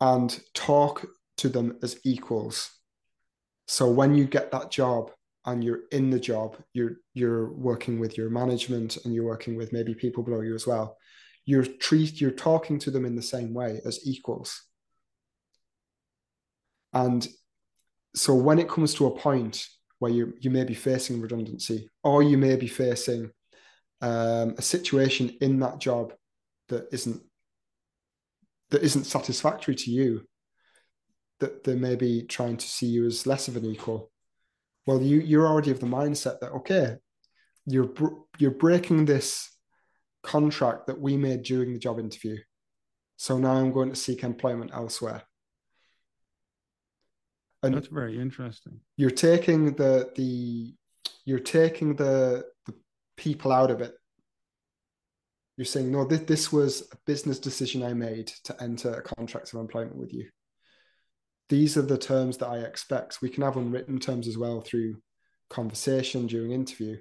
[0.00, 1.06] and talk
[1.36, 2.70] to them as equals
[3.68, 5.12] so when you get that job
[5.46, 9.72] and you're in the job you're you're working with your management and you're working with
[9.72, 10.96] maybe people below you as well
[11.46, 14.62] you're treat you're talking to them in the same way as equals.
[16.92, 17.26] And
[18.14, 19.64] so when it comes to a point
[20.00, 23.30] where you you may be facing redundancy or you may be facing
[24.02, 26.12] um, a situation in that job
[26.68, 27.22] that isn't
[28.70, 30.26] that isn't satisfactory to you
[31.38, 34.10] that they may be trying to see you as less of an equal
[34.86, 36.96] well you you're already of the mindset that okay
[37.66, 37.90] you're
[38.38, 39.50] you're breaking this
[40.22, 42.36] contract that we made during the job interview
[43.16, 45.22] so now i'm going to seek employment elsewhere
[47.62, 50.74] and that's very interesting you're taking the the
[51.24, 52.74] you're taking the the
[53.16, 53.94] people out of it.
[55.56, 59.52] You're saying, no, this, this was a business decision I made to enter a contract
[59.52, 60.28] of employment with you.
[61.48, 63.22] These are the terms that I expect.
[63.22, 64.96] We can have unwritten terms as well through
[65.48, 66.96] conversation during interview.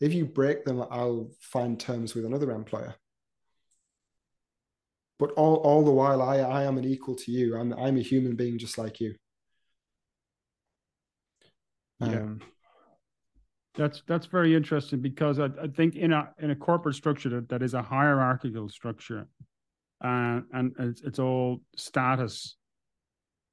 [0.00, 2.94] If you break them, I'll find terms with another employer.
[5.18, 7.56] But all, all the while, I, I am an equal to you.
[7.56, 9.14] I'm, I'm a human being just like you.
[12.00, 12.08] Yeah.
[12.08, 12.40] Um,
[13.74, 17.48] that's that's very interesting because I, I think in a in a corporate structure that,
[17.48, 19.28] that is a hierarchical structure,
[20.04, 22.56] uh, and it's, it's all status,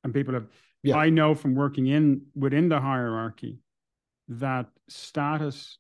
[0.06, 0.48] and people have.
[0.84, 0.98] Yeah.
[0.98, 3.60] I know from working in within the hierarchy
[4.30, 5.80] that status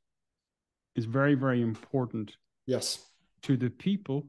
[0.96, 2.36] is very very important.
[2.66, 3.06] Yes.
[3.44, 4.28] To the people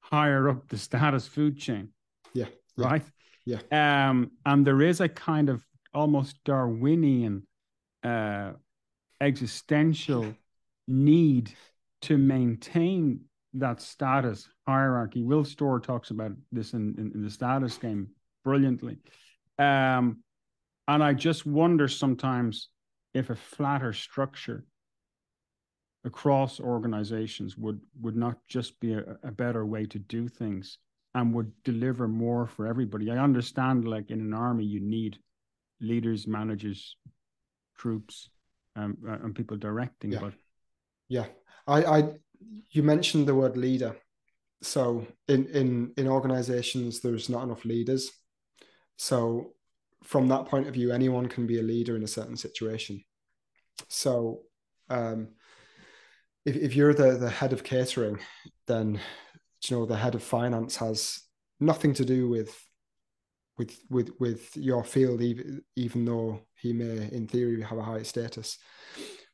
[0.00, 1.90] higher up the status food chain.
[2.32, 2.46] Yeah.
[2.76, 2.86] yeah.
[2.86, 3.02] Right.
[3.44, 3.60] Yeah.
[3.70, 7.46] Um, and there is a kind of almost Darwinian
[8.02, 8.52] uh,
[9.20, 10.34] existential
[10.88, 11.52] need
[12.02, 13.20] to maintain
[13.54, 15.22] that status hierarchy.
[15.22, 18.08] Will Storr talks about this in, in, in the status game
[18.44, 18.98] brilliantly.
[19.58, 20.22] Um,
[20.88, 22.68] and I just wonder sometimes
[23.14, 24.64] if a flatter structure
[26.04, 30.78] across organizations would would not just be a, a, better way to do things
[31.14, 33.10] and would deliver more for everybody.
[33.10, 35.18] I understand like in an army you need
[35.80, 36.96] leaders, managers,
[37.76, 38.30] troops,
[38.76, 40.12] um, and people directing.
[40.12, 40.20] Yeah.
[40.20, 40.34] But
[41.08, 41.26] yeah,
[41.66, 42.04] I, I,
[42.70, 43.96] you mentioned the word leader.
[44.62, 48.10] So in in in organizations, there's not enough leaders.
[48.96, 49.52] So
[50.02, 53.04] from that point of view, anyone can be a leader in a certain situation.
[53.88, 54.42] So
[54.88, 55.28] um,
[56.44, 58.18] if if you're the the head of catering,
[58.66, 59.00] then
[59.68, 61.20] you know the head of finance has
[61.60, 62.56] nothing to do with
[63.58, 68.02] with with with your field even even though he may in theory have a high
[68.02, 68.58] status.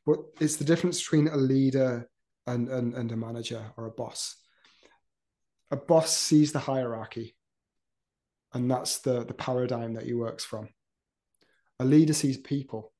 [0.05, 2.09] But it's the difference between a leader
[2.47, 4.35] and, and and a manager or a boss.
[5.71, 7.35] A boss sees the hierarchy
[8.53, 10.67] and that's the the paradigm that he works from
[11.79, 12.91] a leader sees people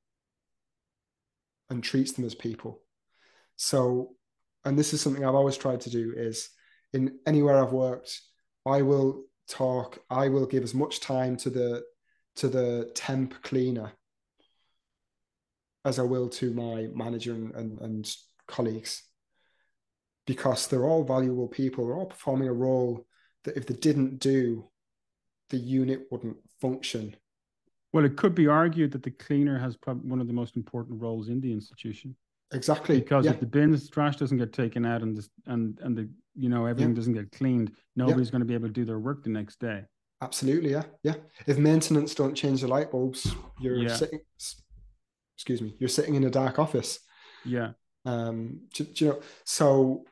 [1.69, 2.81] and treats them as people
[3.55, 4.15] so
[4.65, 6.49] and this is something i've always tried to do is
[6.93, 8.21] in anywhere i've worked
[8.65, 11.83] i will talk, I will give as much time to the
[12.35, 13.91] to the temp cleaner
[15.85, 18.15] as I will to my manager and, and, and
[18.47, 19.03] colleagues
[20.25, 21.85] because they're all valuable people.
[21.85, 23.05] They're all performing a role
[23.43, 24.67] that if they didn't do,
[25.53, 27.15] the unit wouldn't function.
[27.93, 30.99] Well, it could be argued that the cleaner has probably one of the most important
[30.99, 32.15] roles in the institution.
[32.51, 32.99] Exactly.
[32.99, 33.31] Because yeah.
[33.31, 36.65] if the bins trash doesn't get taken out and the, and and the you know
[36.65, 36.95] everything yeah.
[36.95, 38.31] doesn't get cleaned nobody's yeah.
[38.31, 39.83] going to be able to do their work the next day
[40.21, 41.15] absolutely yeah yeah
[41.47, 44.19] if maintenance don't change the light bulbs you're sitting
[45.35, 46.99] excuse me you're sitting in a dark office
[47.45, 47.71] yeah
[48.05, 50.05] um do, do you know so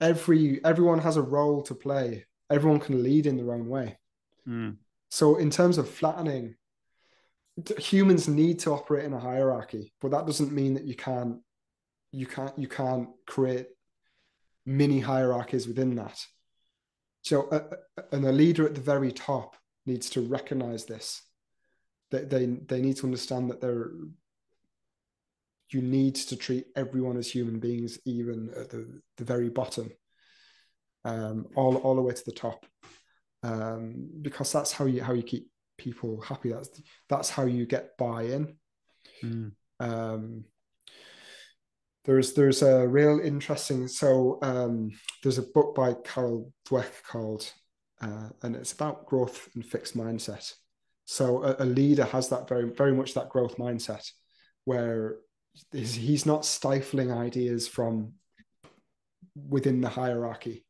[0.00, 3.98] every everyone has a role to play everyone can lead in their own way
[4.48, 4.76] mm.
[5.10, 6.54] so in terms of flattening
[7.78, 11.38] humans need to operate in a hierarchy but that doesn't mean that you can't
[12.12, 13.66] you can't you can't create
[14.68, 16.22] mini hierarchies within that.
[17.22, 17.76] So, uh,
[18.12, 21.22] and a leader at the very top needs to recognize this.
[22.10, 23.90] They, they, they need to understand that they're,
[25.70, 29.90] you need to treat everyone as human beings, even at the, the very bottom,
[31.04, 32.64] um, all, all the way to the top,
[33.42, 36.50] um, because that's how you how you keep people happy.
[36.50, 36.70] That's
[37.08, 38.56] that's how you get buy-in.
[39.22, 39.52] Mm.
[39.80, 40.44] Um,
[42.04, 44.90] there's there's a real interesting so um,
[45.22, 47.50] there's a book by Carol Dweck called
[48.00, 50.52] uh, and it's about growth and fixed mindset.
[51.04, 54.08] So a, a, leader has that very very much that growth mindset
[54.64, 55.16] where
[55.72, 58.12] he's not stifling ideas from
[59.48, 60.64] within the hierarchy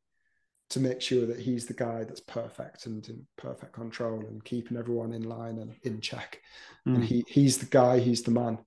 [0.71, 4.77] to make sure that he's the guy that's perfect and in perfect control and keeping
[4.77, 6.41] everyone in line and in check.
[6.87, 6.97] Mm.
[6.97, 8.59] And he he's the guy, he's the man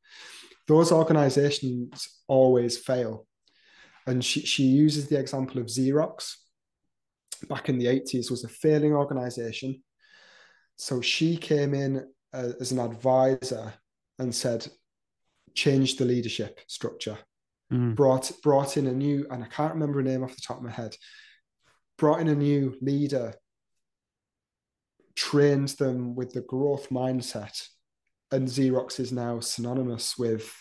[0.72, 3.28] those organizations always fail.
[4.08, 6.36] And she, she uses the example of Xerox
[7.50, 9.84] back in the 80s was a failing organization.
[10.78, 13.74] So she came in uh, as an advisor
[14.18, 14.66] and said,
[15.54, 17.18] change the leadership structure.
[17.72, 17.96] Mm.
[17.96, 20.64] Brought brought in a new, and I can't remember a name off the top of
[20.64, 20.96] my head,
[22.02, 23.34] brought in a new leader,
[25.16, 27.68] trained them with the growth mindset
[28.32, 30.52] and Xerox is now synonymous with,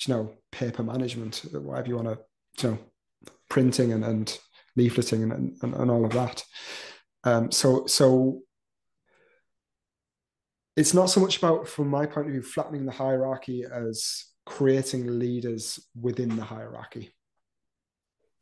[0.00, 2.18] you know, paper management, whatever you want to,
[2.62, 2.78] you know,
[3.48, 4.38] printing and, and
[4.78, 6.44] leafleting and, and, and all of that.
[7.22, 8.42] Um, so, so
[10.76, 15.18] it's not so much about, from my point of view, flattening the hierarchy as creating
[15.18, 17.14] leaders within the hierarchy.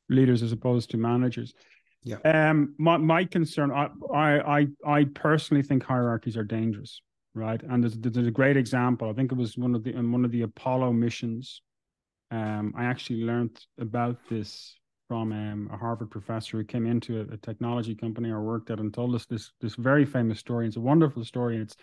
[0.09, 1.55] Leaders as opposed to managers.
[2.05, 2.17] Yeah.
[2.25, 7.01] Um, my, my concern, I, I, I personally think hierarchies are dangerous
[7.35, 7.63] right?
[7.63, 9.09] And there's, there's a great example.
[9.09, 11.63] I think it was one of the in one of the Apollo missions.
[12.31, 14.75] Um, I actually learned about this
[15.09, 18.81] from um, a Harvard professor who came into a, a, technology company I worked at
[18.81, 20.67] and told us this this very famous story.
[20.67, 21.57] It's a wonderful story.
[21.57, 21.77] and It's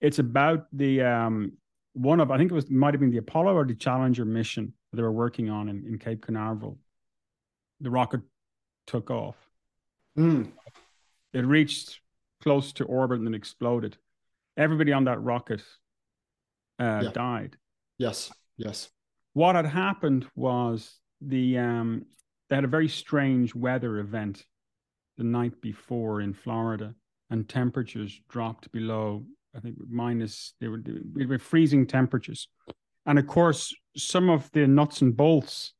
[0.00, 1.52] it's about the um,
[1.94, 4.74] one of I think it was might have been the Apollo or the Challenger mission
[4.92, 6.78] they were working on in, in Cape Canaveral.
[7.80, 8.20] The rocket
[8.86, 9.36] took off.
[10.18, 10.52] Mm.
[11.32, 12.00] It reached
[12.42, 13.96] close to orbit and then exploded.
[14.56, 15.62] Everybody on that rocket
[16.78, 17.10] uh, yeah.
[17.12, 17.56] died.
[17.98, 18.90] Yes, yes.
[19.32, 22.06] What had happened was the um,
[22.50, 24.44] they had a very strange weather event
[25.16, 26.94] the night before in Florida,
[27.30, 29.24] and temperatures dropped below
[29.54, 32.48] I think minus they were they were freezing temperatures,
[33.06, 35.74] and of course some of the nuts and bolts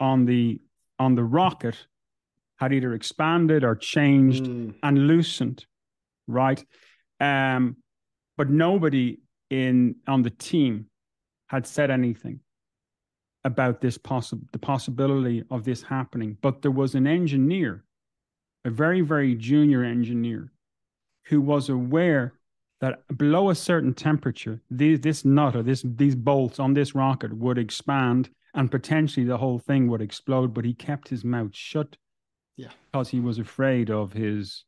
[0.00, 0.60] on the
[0.98, 1.86] on the rocket
[2.62, 4.72] had either expanded or changed mm.
[4.84, 5.66] and loosened,
[6.28, 6.64] right?
[7.18, 7.76] Um,
[8.36, 9.18] but nobody
[9.50, 10.86] in on the team
[11.48, 12.38] had said anything
[13.42, 16.36] about this possible the possibility of this happening.
[16.40, 17.84] But there was an engineer,
[18.64, 20.52] a very very junior engineer,
[21.26, 22.34] who was aware
[22.80, 27.36] that below a certain temperature, these, this nut or this these bolts on this rocket
[27.36, 30.54] would expand and potentially the whole thing would explode.
[30.54, 31.96] But he kept his mouth shut,
[32.62, 34.64] yeah, because he was afraid of his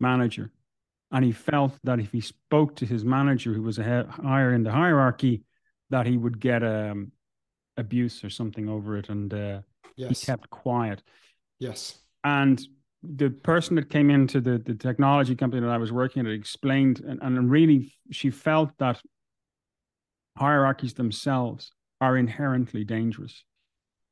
[0.00, 0.50] manager,
[1.12, 4.64] and he felt that if he spoke to his manager, who was a higher in
[4.64, 5.44] the hierarchy,
[5.90, 7.12] that he would get um,
[7.76, 9.60] abuse or something over it, and uh,
[9.94, 10.08] yes.
[10.20, 11.04] he kept quiet.
[11.60, 12.60] Yes, and
[13.04, 16.98] the person that came into the, the technology company that I was working at explained,
[17.06, 19.00] and, and really she felt that
[20.36, 23.44] hierarchies themselves are inherently dangerous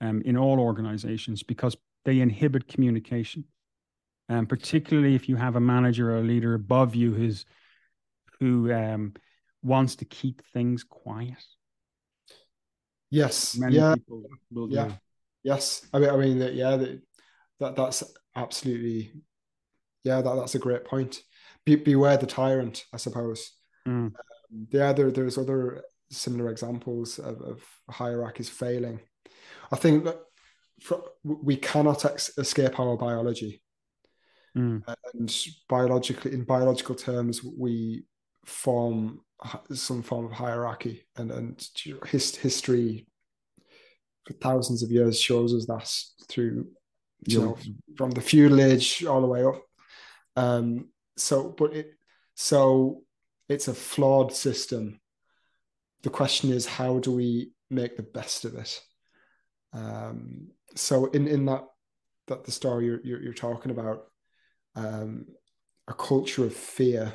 [0.00, 3.44] um, in all organizations because they inhibit communication.
[4.28, 7.44] And particularly if you have a manager or a leader above you who's
[8.40, 9.14] who um,
[9.62, 11.44] wants to keep things quiet.
[13.10, 13.56] Yes.
[13.56, 13.94] Many yeah.
[14.08, 14.88] yeah.
[14.88, 14.94] Do.
[15.42, 15.86] Yes.
[15.92, 16.54] I mean, I mean that.
[16.54, 16.76] Yeah.
[16.76, 17.02] That,
[17.60, 18.02] that that's
[18.34, 19.12] absolutely,
[20.02, 21.22] yeah, that, that's a great point.
[21.64, 23.52] Be, beware the tyrant, I suppose.
[23.86, 24.06] Mm.
[24.06, 24.14] Um,
[24.70, 29.00] yeah, there, there's other similar examples of, of hierarchies failing.
[29.70, 30.18] I think that
[31.22, 33.62] we cannot ex- escape our biology.
[34.56, 34.82] Mm.
[35.14, 38.04] And biologically, in biological terms, we
[38.44, 39.20] form
[39.72, 41.68] some form of hierarchy, and and
[42.06, 43.06] his, history
[44.24, 46.68] for thousands of years shows us that through
[47.26, 47.56] you know,
[47.96, 49.62] from the feudal age all the way up.
[50.36, 51.92] Um, so, but it,
[52.34, 53.02] so
[53.48, 55.00] it's a flawed system.
[56.02, 58.80] The question is, how do we make the best of it?
[59.72, 61.64] Um, so, in in that
[62.28, 64.04] that the story you're you're, you're talking about,
[64.76, 65.26] um,
[65.88, 67.12] a culture of fear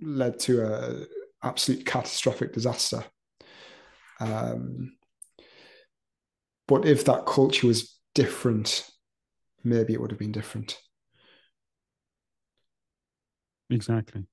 [0.00, 1.06] led to a
[1.42, 3.04] absolute catastrophic disaster.
[4.20, 4.96] Um,
[6.68, 8.86] but if that culture was different,
[9.64, 10.78] maybe it would have been different.
[13.70, 14.26] Exactly.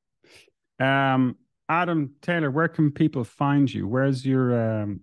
[0.79, 1.37] Um,
[1.69, 3.87] Adam Taylor, where can people find you?
[3.87, 5.01] Where's your um,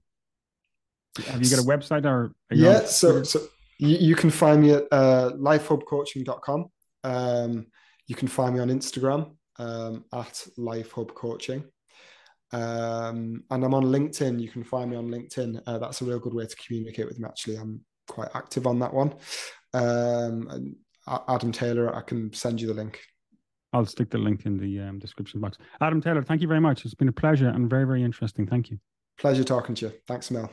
[1.26, 2.84] have you got a website or yeah?
[2.84, 3.40] So, so
[3.78, 6.66] you, you, can find me at uh, lifehubcoaching.com.
[7.04, 7.66] Um,
[8.06, 11.64] you can find me on Instagram um, at lifehubcoaching.
[12.52, 14.40] Um, and I'm on LinkedIn.
[14.40, 15.62] You can find me on LinkedIn.
[15.66, 17.26] Uh, that's a real good way to communicate with me.
[17.26, 19.14] Actually, I'm quite active on that one.
[19.72, 20.76] Um,
[21.28, 23.00] Adam Taylor, I can send you the link.
[23.72, 25.58] I'll stick the link in the um, description box.
[25.80, 26.84] Adam Taylor, thank you very much.
[26.84, 28.46] It's been a pleasure and very, very interesting.
[28.46, 28.78] Thank you.
[29.18, 29.92] Pleasure talking to you.
[30.06, 30.50] Thanks, Mel.